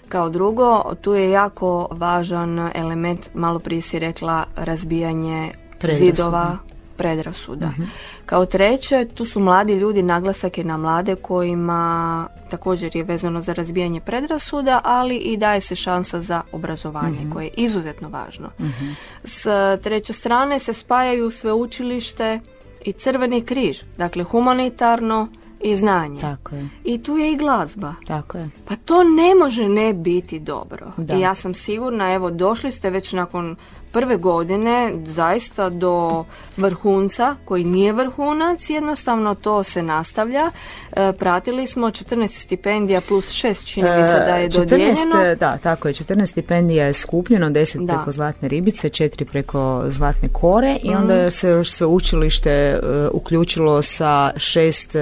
Kao 0.09 0.29
drugo, 0.29 0.95
tu 1.01 1.13
je 1.13 1.29
jako 1.29 1.87
važan 1.91 2.69
element, 2.73 3.29
malo 3.33 3.59
prije 3.59 3.81
si 3.81 3.99
rekla, 3.99 4.45
razbijanje 4.55 5.51
zidova, 5.93 6.57
predrasuda. 6.97 7.67
Mhm. 7.67 7.83
Kao 8.25 8.45
treće, 8.45 9.07
tu 9.15 9.25
su 9.25 9.39
mladi 9.39 9.73
ljudi, 9.73 10.03
naglasak 10.03 10.57
je 10.57 10.63
na 10.63 10.77
mlade 10.77 11.15
kojima 11.15 12.27
također 12.49 12.95
je 12.95 13.03
vezano 13.03 13.41
za 13.41 13.53
razbijanje 13.53 14.01
predrasuda, 14.01 14.81
ali 14.83 15.17
i 15.17 15.37
daje 15.37 15.61
se 15.61 15.75
šansa 15.75 16.21
za 16.21 16.41
obrazovanje 16.51 17.19
mhm. 17.19 17.31
koje 17.31 17.45
je 17.45 17.53
izuzetno 17.57 18.09
važno. 18.09 18.49
Mhm. 18.59 18.85
S 19.23 19.45
treće 19.83 20.13
strane 20.13 20.59
se 20.59 20.73
spajaju 20.73 21.31
sveučilište, 21.31 22.39
i 22.85 22.93
Crveni 22.93 23.41
križ, 23.41 23.83
dakle 23.97 24.23
humanitarno 24.23 25.27
i 25.61 25.75
znanje. 25.75 26.21
Tako 26.21 26.55
je. 26.55 26.69
I 26.83 27.03
tu 27.03 27.17
je 27.17 27.31
i 27.31 27.37
glazba. 27.37 27.93
Tako 28.07 28.37
je. 28.37 28.49
Pa 28.65 28.75
to 28.75 29.03
ne 29.03 29.35
može 29.35 29.69
ne 29.69 29.93
biti 29.93 30.39
dobro. 30.39 30.91
I 31.17 31.19
ja 31.19 31.35
sam 31.35 31.53
sigurna, 31.53 32.13
evo, 32.13 32.31
došli 32.31 32.71
ste 32.71 32.89
već 32.89 33.13
nakon 33.13 33.55
prve 33.95 34.17
godine 34.17 34.93
zaista 35.05 35.69
do 35.69 36.25
vrhunca 36.57 37.35
koji 37.45 37.63
nije 37.63 37.93
vrhunac, 37.93 38.69
jednostavno 38.69 39.35
to 39.35 39.63
se 39.63 39.83
nastavlja. 39.83 40.51
E, 40.91 41.13
pratili 41.19 41.67
smo 41.67 41.87
14 41.87 42.27
stipendija 42.27 43.01
plus 43.01 43.25
6 43.25 43.65
čini 43.65 43.89
mi 43.89 44.05
se 44.05 44.23
da 44.27 44.35
je 44.35 44.49
14, 44.49 44.59
dodijeljeno. 44.59 45.35
Da, 45.39 45.57
tako 45.57 45.87
je, 45.87 45.93
14 45.93 46.25
stipendija 46.25 46.85
je 46.85 46.93
skupljeno, 46.93 47.49
10 47.49 47.87
preko 47.87 48.11
Zlatne 48.11 48.47
ribice, 48.47 48.89
4 48.89 49.23
preko 49.23 49.83
Zlatne 49.87 50.29
kore 50.31 50.77
i 50.83 50.89
onda 50.89 51.15
mhm. 51.15 51.29
se 51.29 51.49
još 51.49 51.71
sve 51.71 51.87
učilište 51.87 52.79
uh, 52.79 53.09
uključilo 53.13 53.81
sa 53.81 54.31
šest 54.37 54.95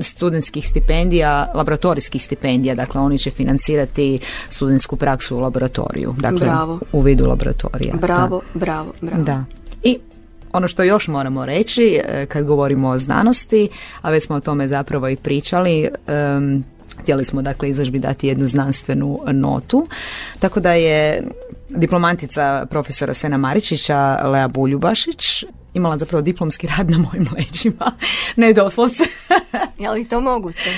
studentskih 0.00 0.68
stipendija, 0.68 1.52
laboratorijskih 1.54 2.22
stipendija, 2.22 2.74
dakle 2.74 3.00
oni 3.00 3.18
će 3.18 3.30
financirati 3.30 4.18
studentsku 4.48 4.96
praksu 4.96 5.36
u 5.36 5.40
laboratoriju, 5.40 6.14
dakle 6.18 6.38
Bravo. 6.38 6.78
u 6.92 7.00
vidu 7.00 7.26
laboratorija. 7.26 7.94
Bravo, 8.00 8.13
bravo, 8.14 8.42
bravo. 8.54 9.22
Da. 9.22 9.44
I 9.82 9.98
ono 10.52 10.68
što 10.68 10.82
još 10.82 11.08
moramo 11.08 11.46
reći 11.46 12.00
e, 12.04 12.26
kad 12.26 12.44
govorimo 12.44 12.88
o 12.88 12.98
znanosti, 12.98 13.68
a 14.02 14.10
već 14.10 14.26
smo 14.26 14.36
o 14.36 14.40
tome 14.40 14.68
zapravo 14.68 15.08
i 15.08 15.16
pričali, 15.16 15.88
Htjeli 17.00 17.24
smo 17.24 17.42
dakle 17.42 17.68
izložbi 17.70 17.98
dati 17.98 18.26
jednu 18.28 18.46
znanstvenu 18.46 19.20
notu, 19.32 19.86
tako 20.38 20.60
da 20.60 20.72
je 20.72 21.22
diplomantica 21.68 22.66
profesora 22.70 23.14
Svena 23.14 23.36
Maričića, 23.36 24.28
Lea 24.28 24.48
Buljubašić, 24.48 25.44
imala 25.74 25.98
zapravo 25.98 26.22
diplomski 26.22 26.66
rad 26.66 26.90
na 26.90 26.98
mojim 26.98 27.28
leđima, 27.36 27.92
ne 28.36 28.52
doslovce. 28.52 29.04
je 29.78 29.90
li 29.90 30.08
to 30.08 30.20
moguće? 30.20 30.70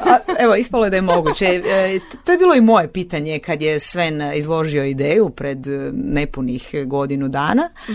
A, 0.00 0.18
evo, 0.38 0.56
ispalo 0.56 0.84
je 0.84 0.90
da 0.90 0.96
je 0.96 1.02
moguće. 1.02 1.44
E, 1.46 1.98
to 2.24 2.32
je 2.32 2.38
bilo 2.38 2.54
i 2.54 2.60
moje 2.60 2.92
pitanje 2.92 3.38
kad 3.38 3.62
je 3.62 3.78
Sven 3.78 4.32
izložio 4.34 4.84
ideju 4.84 5.30
pred 5.30 5.66
e, 5.66 5.90
nepunih 5.92 6.74
godinu 6.86 7.28
dana 7.28 7.70
uh 7.88 7.94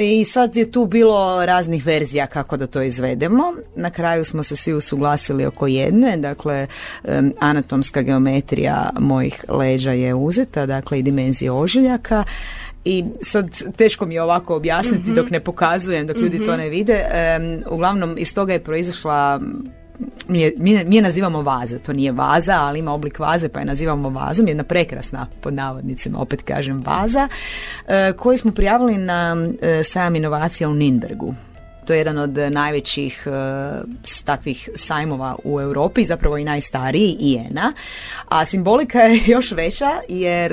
i 0.00 0.24
sad 0.24 0.56
je 0.56 0.72
tu 0.72 0.86
bilo 0.86 1.46
raznih 1.46 1.86
verzija 1.86 2.26
kako 2.26 2.56
da 2.56 2.66
to 2.66 2.82
izvedemo. 2.82 3.54
Na 3.76 3.90
kraju 3.90 4.24
smo 4.24 4.42
se 4.42 4.56
svi 4.56 4.72
usuglasili 4.72 5.46
oko 5.46 5.66
jedne, 5.66 6.16
dakle 6.16 6.66
anatomska 7.40 8.02
geometrija 8.02 8.90
mojih 8.98 9.44
leđa 9.48 9.92
je 9.92 10.14
uzeta, 10.14 10.66
dakle 10.66 10.98
i 10.98 11.02
dimenzije 11.02 11.50
ožiljaka 11.50 12.24
i 12.84 13.04
sad 13.20 13.72
teško 13.76 14.06
mi 14.06 14.14
je 14.14 14.22
ovako 14.22 14.56
objasniti 14.56 15.12
dok 15.12 15.30
ne 15.30 15.40
pokazujem, 15.40 16.06
dok 16.06 16.16
ljudi 16.16 16.44
to 16.44 16.52
mhm. 16.52 16.60
ne 16.60 16.68
vide. 16.68 17.04
uglavnom 17.70 18.14
iz 18.18 18.34
toga 18.34 18.52
je 18.52 18.64
proizašla 18.64 19.40
mi 20.28 20.40
je, 20.40 20.52
mi, 20.56 20.96
je 20.96 21.02
nazivamo 21.02 21.42
vaza, 21.42 21.78
to 21.78 21.92
nije 21.92 22.12
vaza, 22.12 22.54
ali 22.54 22.78
ima 22.78 22.92
oblik 22.92 23.18
vaze 23.18 23.48
pa 23.48 23.58
je 23.58 23.66
nazivamo 23.66 24.08
vazom, 24.08 24.48
jedna 24.48 24.64
prekrasna 24.64 25.26
pod 25.40 25.54
navodnicima, 25.54 26.18
opet 26.18 26.42
kažem 26.42 26.82
vaza, 26.86 27.28
e, 27.86 28.12
koju 28.12 28.36
smo 28.36 28.52
prijavili 28.52 28.96
na 28.96 29.36
e, 29.62 29.82
sajam 29.82 30.16
inovacija 30.16 30.68
u 30.68 30.74
Ninbergu. 30.74 31.34
To 31.84 31.92
je 31.92 31.98
jedan 31.98 32.18
od 32.18 32.38
najvećih 32.50 33.26
uh, 33.26 33.32
takvih 34.24 34.68
sajmova 34.74 35.36
u 35.44 35.60
Europi, 35.60 36.04
zapravo 36.04 36.38
i 36.38 36.44
najstariji 36.44 37.16
IENA. 37.20 37.72
A 38.28 38.44
simbolika 38.44 38.98
je 38.98 39.20
još 39.34 39.52
veća 39.52 39.90
jer 40.08 40.52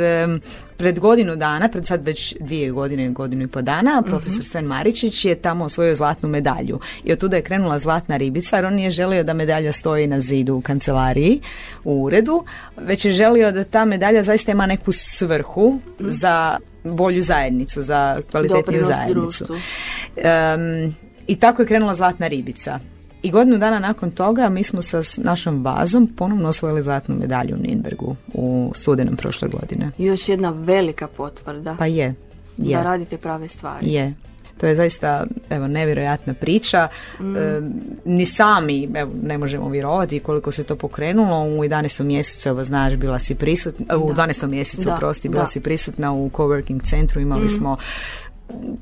pred 0.82 1.00
godinu 1.00 1.36
dana, 1.36 1.70
pred 1.70 1.86
sad 1.86 2.06
već 2.06 2.36
dvije 2.40 2.72
godine, 2.72 3.10
godinu 3.10 3.44
i 3.44 3.48
po 3.48 3.62
dana, 3.62 4.02
mhm. 4.02 4.10
profesor 4.10 4.46
Sven 4.46 4.66
Maričić 4.66 5.26
je 5.26 5.36
tamo 5.36 5.66
osvojio 5.66 5.96
zlatnu 5.96 6.30
medalju. 6.30 6.80
I 7.04 7.14
od 7.14 7.20
tuda 7.20 7.36
je 7.36 7.42
krenula 7.42 7.78
zlatna 7.78 8.18
ribica 8.18 8.56
jer 8.56 8.66
on 8.66 8.74
nije 8.74 8.90
želio 8.90 9.24
da 9.24 9.34
medalja 9.34 9.72
stoji 9.72 10.08
na 10.08 10.20
zidu 10.20 10.56
u 10.56 10.62
kancelariji, 10.62 11.42
u 11.84 12.04
uredu, 12.04 12.44
već 12.78 13.06
je 13.06 13.12
želio 13.12 13.52
da 13.52 13.64
ta 13.64 13.86
medalja 13.86 14.24
zaista 14.24 14.52
ima 14.52 14.66
neku 14.66 14.92
svrhu 14.92 15.80
mhm. 16.00 16.10
za 16.10 16.58
bolju 16.84 17.22
zajednicu, 17.22 17.82
za 17.82 18.22
kvalitetniju 18.32 18.84
zajednicu. 18.84 19.46
Um, 19.50 20.96
i 21.28 21.36
tako 21.36 21.62
je 21.62 21.66
krenula 21.66 21.94
Zlatna 21.94 22.28
ribica. 22.28 22.80
I 23.24 23.32
godinu 23.32 23.58
dana 23.58 23.80
nakon 23.80 24.12
toga 24.12 24.50
mi 24.50 24.64
smo 24.64 24.82
sa 24.82 25.02
našom 25.18 25.64
vazom 25.64 26.08
ponovno 26.08 26.50
osvojili 26.50 26.82
zlatnu 26.82 27.16
medalju 27.16 27.56
u 27.56 27.62
Ninbergu 27.62 28.16
u 28.34 28.72
studenom 28.76 29.16
prošle 29.16 29.48
godine. 29.48 29.92
Još 29.98 30.30
jedna 30.30 30.50
velika 30.50 31.08
potvrda. 31.08 31.76
Pa 31.80 31.86
je. 31.86 32.16
je. 32.58 32.76
Da 32.76 32.84
radite 32.84 33.18
prave 33.18 33.48
stvari. 33.48 33.94
Je. 33.94 34.14
To 34.58 34.68
je 34.68 34.76
zaista 34.76 35.26
evo, 35.50 35.68
nevjerojatna 35.68 36.34
priča. 36.34 36.88
Mm. 37.20 37.38
E, 37.38 37.62
ni 38.06 38.26
sami 38.26 38.90
evo, 38.96 39.12
ne 39.24 39.38
možemo 39.38 39.70
vjerovati 39.70 40.20
koliko 40.20 40.52
se 40.52 40.64
to 40.64 40.76
pokrenulo. 40.76 41.44
U 41.44 41.64
11. 41.64 42.04
mjesecu, 42.04 42.50
evo 42.50 42.64
znaš, 42.64 42.96
bila 42.96 43.20
si 43.20 43.36
prisutna, 43.36 43.98
u 43.98 44.14
12. 44.14 44.48
mjesecu, 44.48 44.90
da, 44.90 44.96
prosti, 44.96 45.30
bila 45.30 45.48
si 45.48 45.60
prisutna 45.60 46.14
u 46.14 46.30
coworking 46.30 46.84
centru. 46.84 47.22
Imali 47.22 47.46
mm. 47.46 47.50
smo 47.50 47.78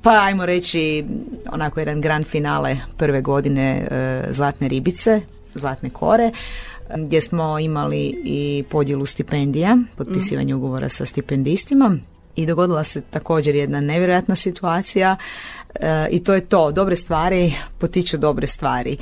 pa 0.02 0.24
ajmo 0.24 0.46
reći 0.46 1.06
onako 1.52 1.80
jedan 1.80 2.02
grand 2.02 2.26
finale 2.26 2.78
prve 2.98 3.22
godine 3.22 3.88
e, 3.92 4.24
Zlatne 4.30 4.68
ribice, 4.68 5.22
Zlatne 5.56 5.90
kore 5.90 6.32
gdje 6.98 7.22
smo 7.22 7.60
imali 7.60 8.22
i 8.24 8.64
podjelu 8.70 9.06
stipendija, 9.06 9.78
potpisivanje 9.98 10.54
mm. 10.54 10.58
ugovora 10.58 10.90
sa 10.90 11.06
stipendistima 11.06 11.98
i 12.36 12.46
dogodila 12.46 12.84
se 12.84 13.02
također 13.02 13.56
jedna 13.56 13.82
nevjerojatna 13.82 14.36
situacija 14.36 15.16
e, 15.76 16.08
i 16.12 16.24
to 16.24 16.34
je 16.34 16.42
to, 16.42 16.72
dobre 16.72 16.96
stvari 16.96 17.54
potiču 17.78 18.18
dobre 18.18 18.48
stvari. 18.48 18.98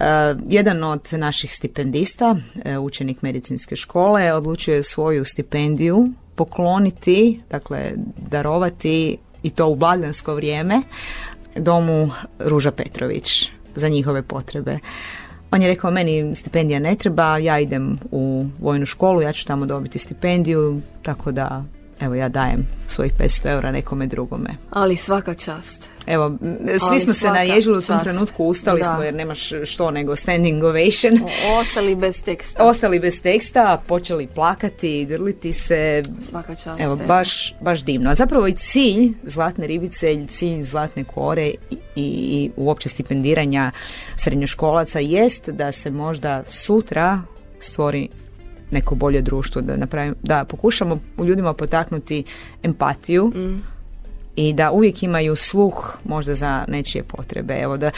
E, 0.00 0.04
jedan 0.48 0.84
od 0.84 1.08
naših 1.12 1.52
stipendista, 1.52 2.36
e, 2.64 2.78
učenik 2.78 3.22
medicinske 3.22 3.76
škole, 3.76 4.32
odlučio 4.32 4.74
je 4.74 4.82
svoju 4.82 5.24
stipendiju 5.24 6.08
pokloniti, 6.34 7.40
dakle 7.50 7.92
darovati 8.30 9.16
i 9.44 9.50
to 9.50 9.68
u 9.68 9.76
blagdansko 9.76 10.34
vrijeme 10.34 10.82
domu 11.56 12.10
Ruža 12.38 12.70
Petrović 12.70 13.50
za 13.74 13.88
njihove 13.88 14.22
potrebe. 14.22 14.78
On 15.50 15.62
je 15.62 15.68
rekao, 15.68 15.90
meni 15.90 16.36
stipendija 16.36 16.78
ne 16.78 16.96
treba, 16.96 17.38
ja 17.38 17.58
idem 17.58 17.98
u 18.10 18.46
vojnu 18.60 18.86
školu, 18.86 19.22
ja 19.22 19.32
ću 19.32 19.46
tamo 19.46 19.66
dobiti 19.66 19.98
stipendiju, 19.98 20.80
tako 21.02 21.32
da 21.32 21.64
evo 22.00 22.14
ja 22.14 22.28
dajem 22.28 22.66
svojih 22.86 23.12
500 23.18 23.50
eura 23.50 23.70
nekome 23.70 24.06
drugome. 24.06 24.50
Ali 24.70 24.96
svaka 24.96 25.34
čast. 25.34 25.90
Evo, 26.06 26.32
svi 26.88 27.00
smo 27.00 27.14
se 27.14 27.28
naježili 27.28 27.78
u 27.78 27.80
tom 27.80 28.00
trenutku, 28.00 28.44
ustali 28.44 28.82
smo 28.84 29.02
jer 29.02 29.14
nemaš 29.14 29.50
što 29.64 29.90
nego 29.90 30.16
standing 30.16 30.64
ovation. 30.64 31.20
ostali 31.60 31.96
bez 31.96 32.22
teksta. 32.22 32.64
Ostali 32.64 33.00
bez 33.00 33.20
teksta, 33.22 33.82
počeli 33.86 34.26
plakati, 34.26 35.04
grliti 35.04 35.52
se. 35.52 36.02
Svaka 36.20 36.54
čast. 36.54 36.80
Evo, 36.80 36.96
baš, 36.96 37.54
baš 37.60 37.84
divno. 37.84 38.10
A 38.10 38.14
zapravo 38.14 38.46
i 38.46 38.52
cilj 38.52 39.12
Zlatne 39.22 39.66
ribice, 39.66 40.26
cilj 40.28 40.62
Zlatne 40.62 41.04
kore 41.04 41.46
i, 41.70 41.78
i 41.96 42.50
uopće 42.56 42.88
stipendiranja 42.88 43.70
srednjoškolaca 44.16 44.98
jest 44.98 45.48
da 45.48 45.72
se 45.72 45.90
možda 45.90 46.42
sutra 46.46 47.22
stvori 47.58 48.08
neko 48.74 48.94
bolje 48.94 49.22
društvo, 49.22 49.62
da, 49.62 49.76
napravim, 49.76 50.14
da 50.22 50.44
pokušamo 50.44 50.98
u 51.16 51.24
ljudima 51.24 51.54
potaknuti 51.54 52.24
empatiju, 52.62 53.26
mm. 53.26 53.62
i 54.36 54.52
da 54.52 54.70
uvijek 54.70 55.02
imaju 55.02 55.36
sluh 55.36 55.98
možda 56.04 56.34
za 56.34 56.64
nečije 56.68 57.02
potrebe. 57.02 57.54
Evo 57.54 57.76
da 57.76 57.90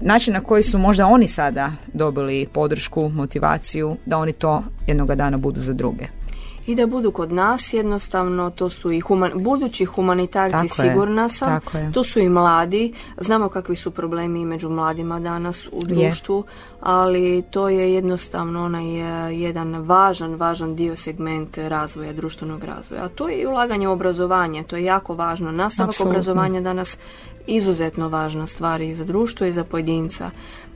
način 0.00 0.34
na 0.34 0.40
koji 0.40 0.62
su 0.62 0.78
možda 0.78 1.06
oni 1.06 1.26
sada 1.26 1.72
dobili 1.92 2.46
podršku, 2.52 3.08
motivaciju, 3.08 3.96
da 4.06 4.18
oni 4.18 4.32
to 4.32 4.62
jednoga 4.86 5.14
dana 5.14 5.36
budu 5.36 5.60
za 5.60 5.72
druge 5.72 6.21
i 6.66 6.74
da 6.74 6.86
budu 6.86 7.10
kod 7.10 7.32
nas 7.32 7.72
jednostavno, 7.72 8.50
to 8.50 8.70
su 8.70 8.92
i 8.92 9.00
human, 9.00 9.30
budući 9.34 9.84
humanitarci 9.84 10.68
tako 10.68 10.82
sigurna 10.82 11.28
sam, 11.28 11.60
to 11.94 12.04
su 12.04 12.18
i 12.18 12.28
mladi, 12.28 12.94
znamo 13.20 13.48
kakvi 13.48 13.76
su 13.76 13.90
problemi 13.90 14.44
među 14.44 14.68
mladima 14.68 15.20
danas 15.20 15.66
u 15.72 15.80
društvu, 15.84 16.44
ali 16.80 17.42
to 17.50 17.68
je 17.68 17.94
jednostavno 17.94 18.64
onaj 18.64 18.84
e, 18.84 19.36
jedan 19.36 19.74
važan, 19.74 20.34
važan 20.34 20.76
dio 20.76 20.96
segment 20.96 21.58
razvoja, 21.58 22.12
društvenog 22.12 22.64
razvoja. 22.64 23.04
A 23.04 23.08
to 23.08 23.28
je 23.28 23.42
i 23.42 23.46
ulaganje 23.46 23.88
u 23.88 23.92
obrazovanje, 23.92 24.62
to 24.62 24.76
je 24.76 24.84
jako 24.84 25.14
važno. 25.14 25.52
Nastavak 25.52 25.94
obrazovanja 26.00 26.60
danas 26.60 26.98
izuzetno 27.46 28.08
važna 28.08 28.46
stvar 28.46 28.80
i 28.80 28.94
za 28.94 29.04
društvo 29.04 29.46
i 29.46 29.52
za 29.52 29.64
pojedinca. 29.64 30.30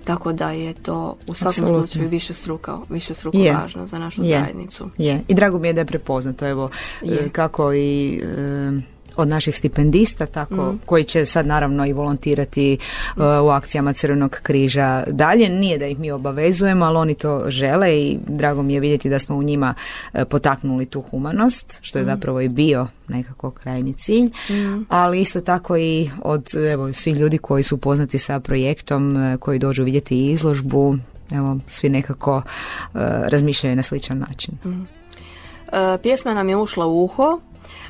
Tako 0.07 0.33
da 0.33 0.51
je 0.51 0.75
to 0.75 1.17
u 1.27 1.35
svakom 1.35 1.49
Absolutno. 1.49 1.83
slučaju 1.83 2.09
više 2.09 2.35
struka, 2.35 2.79
više 2.89 3.15
struka 3.15 3.39
važno 3.63 3.87
za 3.87 3.99
našu 3.99 4.25
zajednicu. 4.25 4.91
Je. 4.99 5.23
I 5.29 5.35
drago 5.35 5.59
mi 5.59 5.69
je 5.69 5.73
da 5.73 5.81
je 5.81 5.85
prepoznato. 5.85 6.47
Evo, 6.47 6.71
je. 7.03 7.29
kako 7.33 7.73
i 7.73 8.23
od 9.17 9.29
naših 9.29 9.57
stipendista 9.57 10.27
tako 10.27 10.73
mm. 10.73 10.81
koji 10.87 11.05
će 11.05 11.25
sad 11.25 11.47
naravno 11.47 11.87
i 11.87 11.93
volontirati 11.93 12.79
uh, 13.17 13.23
u 13.23 13.49
akcijama 13.49 13.93
Crvenog 13.93 14.39
križa 14.43 15.05
dalje. 15.07 15.49
Nije 15.49 15.79
da 15.79 15.87
ih 15.87 15.99
mi 15.99 16.11
obavezujemo, 16.11 16.85
ali 16.85 16.97
oni 16.97 17.15
to 17.15 17.45
žele 17.49 17.99
i 17.99 18.19
drago 18.27 18.63
mi 18.63 18.75
je 18.75 18.81
vidjeti 18.81 19.11
da 19.11 19.19
smo 19.19 19.37
u 19.37 19.43
njima 19.43 19.75
uh, 19.75 20.21
potaknuli 20.31 20.87
tu 20.87 21.01
humanost, 21.01 21.79
što 21.83 21.99
je 21.99 22.03
mm. 22.03 22.07
zapravo 22.07 22.41
i 22.41 22.49
bio 22.49 22.87
nekako 23.09 23.51
krajnji 23.51 23.93
cilj, 23.93 24.31
mm. 24.51 24.87
ali 24.89 25.21
isto 25.21 25.41
tako 25.41 25.77
i 25.77 26.11
od 26.23 26.47
evo, 26.73 26.93
svih 26.93 27.17
ljudi 27.17 27.39
koji 27.39 27.63
su 27.63 27.77
poznati 27.77 28.19
sa 28.19 28.41
projektom, 28.41 29.17
uh, 29.17 29.41
koji 29.41 29.59
dođu 29.59 29.85
vidjeti 29.85 30.31
izložbu, 30.31 30.97
evo, 31.33 31.59
svi 31.67 31.89
nekako 31.89 32.43
razmišljaju 33.29 33.77
na 33.77 33.83
sličan 33.83 34.19
način. 34.19 34.55
Mm. 34.65 34.87
pjesma 36.03 36.35
nam 36.35 36.49
je 36.49 36.57
ušla 36.57 36.87
u 36.87 37.05
uho, 37.05 37.41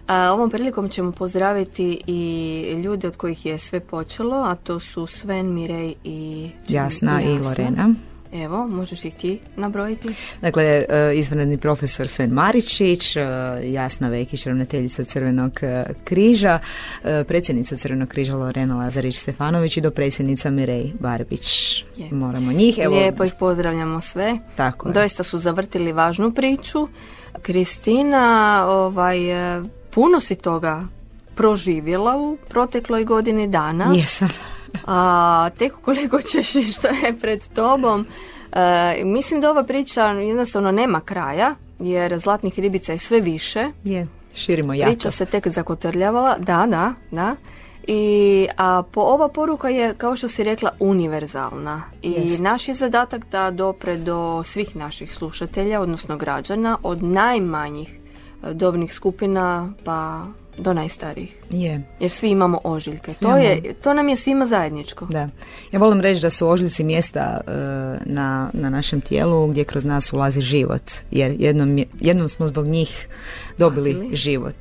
a, 0.06 0.32
ovom 0.32 0.50
prilikom 0.50 0.88
ćemo 0.88 1.12
pozdraviti 1.12 2.00
i 2.06 2.80
ljude 2.84 3.08
od 3.08 3.16
kojih 3.16 3.46
je 3.46 3.58
sve 3.58 3.80
počelo, 3.80 4.36
a 4.36 4.54
to 4.54 4.80
su 4.80 5.06
Sven, 5.06 5.54
Mirej 5.54 5.94
i 6.04 6.50
Jasna 6.68 7.22
i, 7.22 7.38
Lorena. 7.38 7.94
Evo, 8.32 8.66
možeš 8.68 9.04
ih 9.04 9.14
ti 9.14 9.38
nabrojiti? 9.56 10.08
Dakle, 10.40 10.64
e, 10.64 11.12
izvanredni 11.14 11.58
profesor 11.58 12.08
Sven 12.08 12.30
Maričić, 12.30 13.16
e, 13.16 13.20
Jasna 13.62 14.08
Vekić, 14.08 14.46
ravnateljica 14.46 15.04
Crvenog 15.04 15.58
e, 15.62 15.84
križa, 16.04 16.58
predsjednica 17.28 17.76
Crvenog 17.76 18.08
križa 18.08 18.34
Lorena 18.34 18.76
Lazarić 18.76 19.16
Stefanović 19.16 19.76
i 19.76 19.80
do 19.80 19.90
predsjednica 19.90 20.50
Mirej 20.50 20.92
Barbić. 21.00 21.84
Moramo 22.10 22.52
njih. 22.52 22.78
Evo, 22.78 22.94
Lijepo 22.94 23.24
ih 23.24 23.32
pozdravljamo 23.38 24.00
sve. 24.00 24.38
Tako 24.56 24.92
Doista 24.92 25.22
su 25.22 25.38
zavrtili 25.38 25.92
važnu 25.92 26.32
priču. 26.32 26.88
Kristina, 27.42 28.64
ovaj, 28.68 29.18
puno 29.90 30.20
si 30.20 30.34
toga 30.34 30.82
proživjela 31.34 32.16
u 32.16 32.36
protekloj 32.48 33.04
godini 33.04 33.48
dana. 33.48 33.92
Jesam. 33.94 34.28
A 34.86 35.50
tek 35.58 35.72
koliko 35.72 36.22
ćeš 36.22 36.54
i 36.54 36.62
što 36.62 36.88
je 36.88 37.18
pred 37.20 37.48
tobom. 37.54 38.06
E, 38.52 39.04
mislim 39.04 39.40
da 39.40 39.50
ova 39.50 39.64
priča 39.64 40.06
jednostavno 40.06 40.72
nema 40.72 41.00
kraja, 41.00 41.54
jer 41.78 42.18
zlatnih 42.18 42.58
ribica 42.58 42.92
je 42.92 42.98
sve 42.98 43.20
više. 43.20 43.64
Je, 43.84 44.06
širimo 44.34 44.74
jako. 44.74 44.92
Priča 44.92 45.10
se 45.10 45.26
tek 45.26 45.48
zakotrljavala, 45.48 46.36
da, 46.38 46.66
da, 46.66 46.94
da. 47.10 47.36
I, 47.86 48.46
a 48.56 48.82
po, 48.92 49.00
ova 49.00 49.28
poruka 49.28 49.68
je, 49.68 49.94
kao 49.94 50.16
što 50.16 50.28
si 50.28 50.44
rekla, 50.44 50.70
univerzalna. 50.80 51.82
I 52.02 52.14
naš 52.40 52.68
je 52.68 52.74
zadatak 52.74 53.30
da 53.30 53.50
dopre 53.50 53.96
do 53.96 54.42
svih 54.44 54.76
naših 54.76 55.14
slušatelja, 55.14 55.80
odnosno 55.80 56.16
građana, 56.16 56.78
od 56.82 57.02
najmanjih 57.02 58.00
dobnih 58.52 58.92
skupina 58.92 59.72
pa 59.84 60.26
do 60.58 60.72
najstarijih. 60.72 61.36
Je. 61.50 61.82
Jer 62.00 62.10
svi 62.10 62.30
imamo 62.30 62.60
ožiljke. 62.64 63.12
to, 63.20 63.36
je, 63.36 63.74
to 63.82 63.94
nam 63.94 64.08
je 64.08 64.16
svima 64.16 64.46
zajedničko. 64.46 65.06
Da. 65.06 65.28
Ja 65.72 65.78
volim 65.78 66.00
reći 66.00 66.22
da 66.22 66.30
su 66.30 66.48
ožiljci 66.48 66.84
mjesta 66.84 67.40
e, 67.46 67.50
na, 68.04 68.50
na 68.52 68.70
našem 68.70 69.00
tijelu 69.00 69.46
gdje 69.46 69.64
kroz 69.64 69.84
nas 69.84 70.12
ulazi 70.12 70.40
život. 70.40 70.82
Jer 71.10 71.34
jednom, 71.38 71.84
jednom 72.00 72.28
smo 72.28 72.46
zbog 72.46 72.66
njih 72.66 73.08
dobili 73.58 74.10
život. 74.12 74.56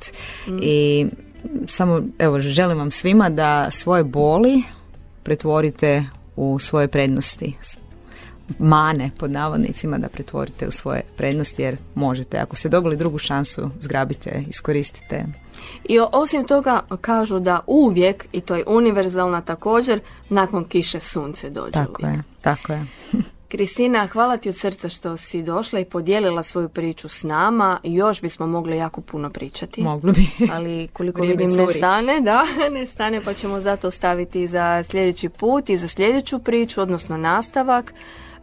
Mm. 0.46 0.58
I 0.62 1.06
samo, 1.68 2.02
evo, 2.18 2.40
želim 2.40 2.78
vam 2.78 2.90
svima 2.90 3.28
da 3.28 3.70
svoje 3.70 4.04
boli 4.04 4.62
pretvorite 5.22 6.04
u 6.36 6.58
svoje 6.58 6.88
prednosti 6.88 7.54
mane 8.58 9.10
pod 9.18 9.30
navodnicima 9.30 9.98
da 9.98 10.08
pretvorite 10.08 10.66
u 10.68 10.70
svoje 10.70 11.02
prednosti 11.16 11.62
jer 11.62 11.76
možete. 11.94 12.38
Ako 12.38 12.56
ste 12.56 12.68
dobili 12.68 12.96
drugu 12.96 13.18
šansu, 13.18 13.70
zgrabite, 13.80 14.44
iskoristite. 14.48 15.24
I 15.84 15.98
osim 16.12 16.46
toga 16.46 16.80
kažu 17.00 17.38
da 17.38 17.60
uvijek, 17.66 18.26
i 18.32 18.40
to 18.40 18.54
je 18.54 18.64
univerzalna 18.66 19.40
također, 19.40 20.00
nakon 20.28 20.64
kiše 20.64 21.00
sunce 21.00 21.50
dođe 21.50 21.72
Tako 21.72 22.06
je, 22.06 22.22
tako 22.42 22.72
je. 22.72 22.86
Kristina, 23.48 24.06
hvala 24.06 24.36
ti 24.36 24.48
od 24.48 24.56
srca 24.56 24.88
što 24.88 25.16
si 25.16 25.42
došla 25.42 25.80
i 25.80 25.84
podijelila 25.84 26.42
svoju 26.42 26.68
priču 26.68 27.08
s 27.08 27.22
nama. 27.22 27.80
Još 27.82 28.20
bismo 28.20 28.46
mogli 28.46 28.76
jako 28.76 29.00
puno 29.00 29.30
pričati. 29.30 29.82
Mogli 29.82 30.12
bi. 30.12 30.28
Ali 30.54 30.88
koliko 30.92 31.22
vidim 31.22 31.50
ne 31.50 31.66
stane, 31.66 32.20
da, 32.20 32.44
ne 32.78 32.86
stane 32.86 33.20
pa 33.24 33.34
ćemo 33.34 33.60
zato 33.60 33.90
staviti 33.90 34.46
za 34.46 34.84
sljedeći 34.90 35.28
put 35.28 35.70
i 35.70 35.78
za 35.78 35.88
sljedeću 35.88 36.38
priču, 36.38 36.80
odnosno 36.80 37.16
nastavak. 37.16 37.94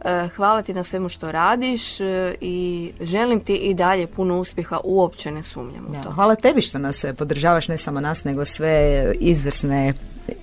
E, 0.04 0.28
hvala 0.36 0.62
ti 0.62 0.74
na 0.74 0.84
svemu 0.84 1.08
što 1.08 1.32
radiš 1.32 2.00
e, 2.00 2.34
i 2.40 2.90
želim 3.00 3.40
ti 3.40 3.54
i 3.54 3.74
dalje 3.74 4.06
puno 4.06 4.38
uspjeha, 4.38 4.80
uopće 4.84 5.30
ne 5.30 5.42
sumnjam 5.42 5.86
u 5.88 6.02
to. 6.02 6.10
hvala 6.10 6.34
tebi 6.34 6.60
što 6.60 6.78
nas 6.78 7.04
podržavaš, 7.18 7.68
ne 7.68 7.78
samo 7.78 8.00
nas, 8.00 8.24
nego 8.24 8.44
sve 8.44 9.04
izvrsne 9.20 9.94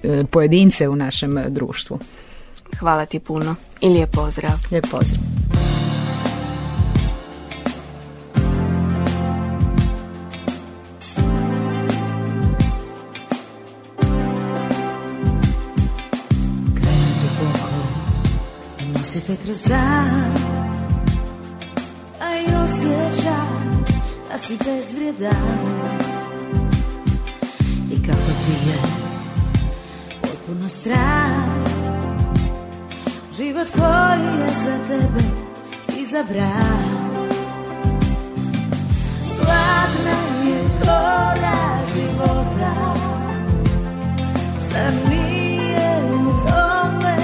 e, 0.03 0.23
pojedince 0.31 0.89
u 0.89 0.95
našem 0.95 1.43
društvu. 1.49 1.99
Hvala 2.79 3.05
ti 3.05 3.19
puno 3.19 3.55
i 3.81 3.89
lijep 3.89 4.11
pozdrav. 4.11 4.59
Lijep 4.71 4.85
pozdrav. 4.91 5.31
Nosite 19.13 19.37
kroz 19.45 19.63
dan 19.63 20.31
A 22.21 22.37
i 22.39 22.63
osjećaj 22.63 23.31
Da 24.31 24.37
si 24.37 24.57
bezvrijedan 24.65 25.31
I 27.91 28.07
kako 28.07 28.31
ti 28.45 28.69
je 28.69 28.77
Potpuno 30.21 30.69
strah 30.69 31.80
Život 33.41 33.67
koji 33.71 34.25
je 34.39 34.49
za 34.63 34.77
tebe 34.87 35.23
izabran. 36.01 37.21
Slatna 39.21 40.17
je 40.45 40.61
gora 40.79 41.61
života 41.93 42.73
Zar 44.59 44.93
nije 45.09 46.03
u 46.13 46.31
tome 46.31 47.17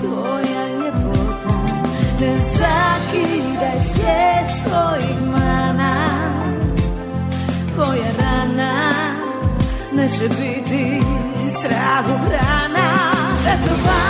tvoja 0.00 0.68
ljepota? 0.68 1.56
Ne 2.20 2.38
zakidaj 2.38 3.80
svijet 3.92 4.50
svojih 4.62 5.22
mana 5.30 6.08
Tvoja 7.74 8.10
rana 8.18 8.90
neće 9.92 10.28
biti 10.28 11.00
strahu 11.48 12.18
hrana. 12.26 13.14
Tetovaže, 13.44 14.03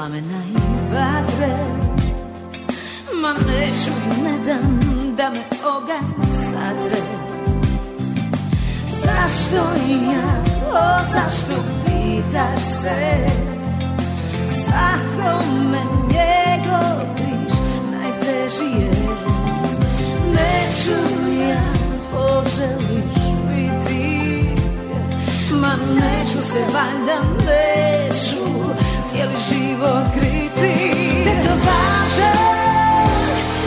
plamena 0.00 0.42
i 0.48 0.94
vatre 0.94 1.56
Ma 3.22 3.32
neću 3.32 3.90
i 3.90 4.22
ne 4.22 4.38
dam 4.46 4.80
da 5.16 5.30
me 5.30 5.42
oganj 5.64 6.32
satre. 6.32 7.02
Zašto 8.90 9.56
i 9.88 9.92
ja, 9.92 10.44
o 10.66 11.04
zašto 11.12 11.62
pitaš 11.84 12.62
se? 12.62 13.16
Svakome 14.46 15.82
njegov 16.12 17.16
križ 17.16 17.54
najteži 17.92 18.82
je 18.82 18.90
Neću 20.32 21.00
ja 21.40 21.62
poželiš 22.10 23.19
Neću 25.76 26.40
se 26.52 26.60
valjda 26.74 27.20
neću 27.46 28.44
cijeli 29.10 29.36
život 29.50 30.04
kriti. 30.14 31.00
Tetovaže, 31.24 32.32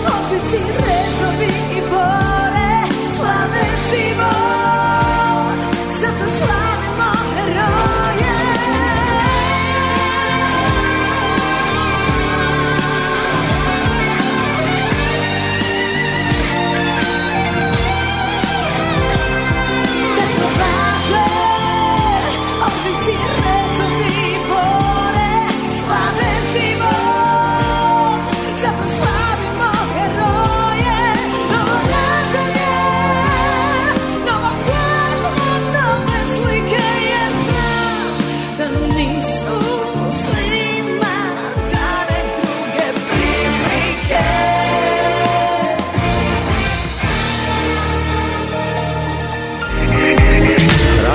očici, 0.07 0.57
rezovi 0.79 1.53
i 1.77 1.81
bore 1.89 2.73
Slave 3.15 3.65
život, 3.89 5.57
zato 6.01 6.31
slavimo 6.37 6.62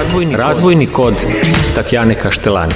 Razvojni, 0.08 0.36
razvojni 0.36 0.86
kod 0.86 1.14
Tatjane 1.74 2.14
Kaštelani. 2.14 2.72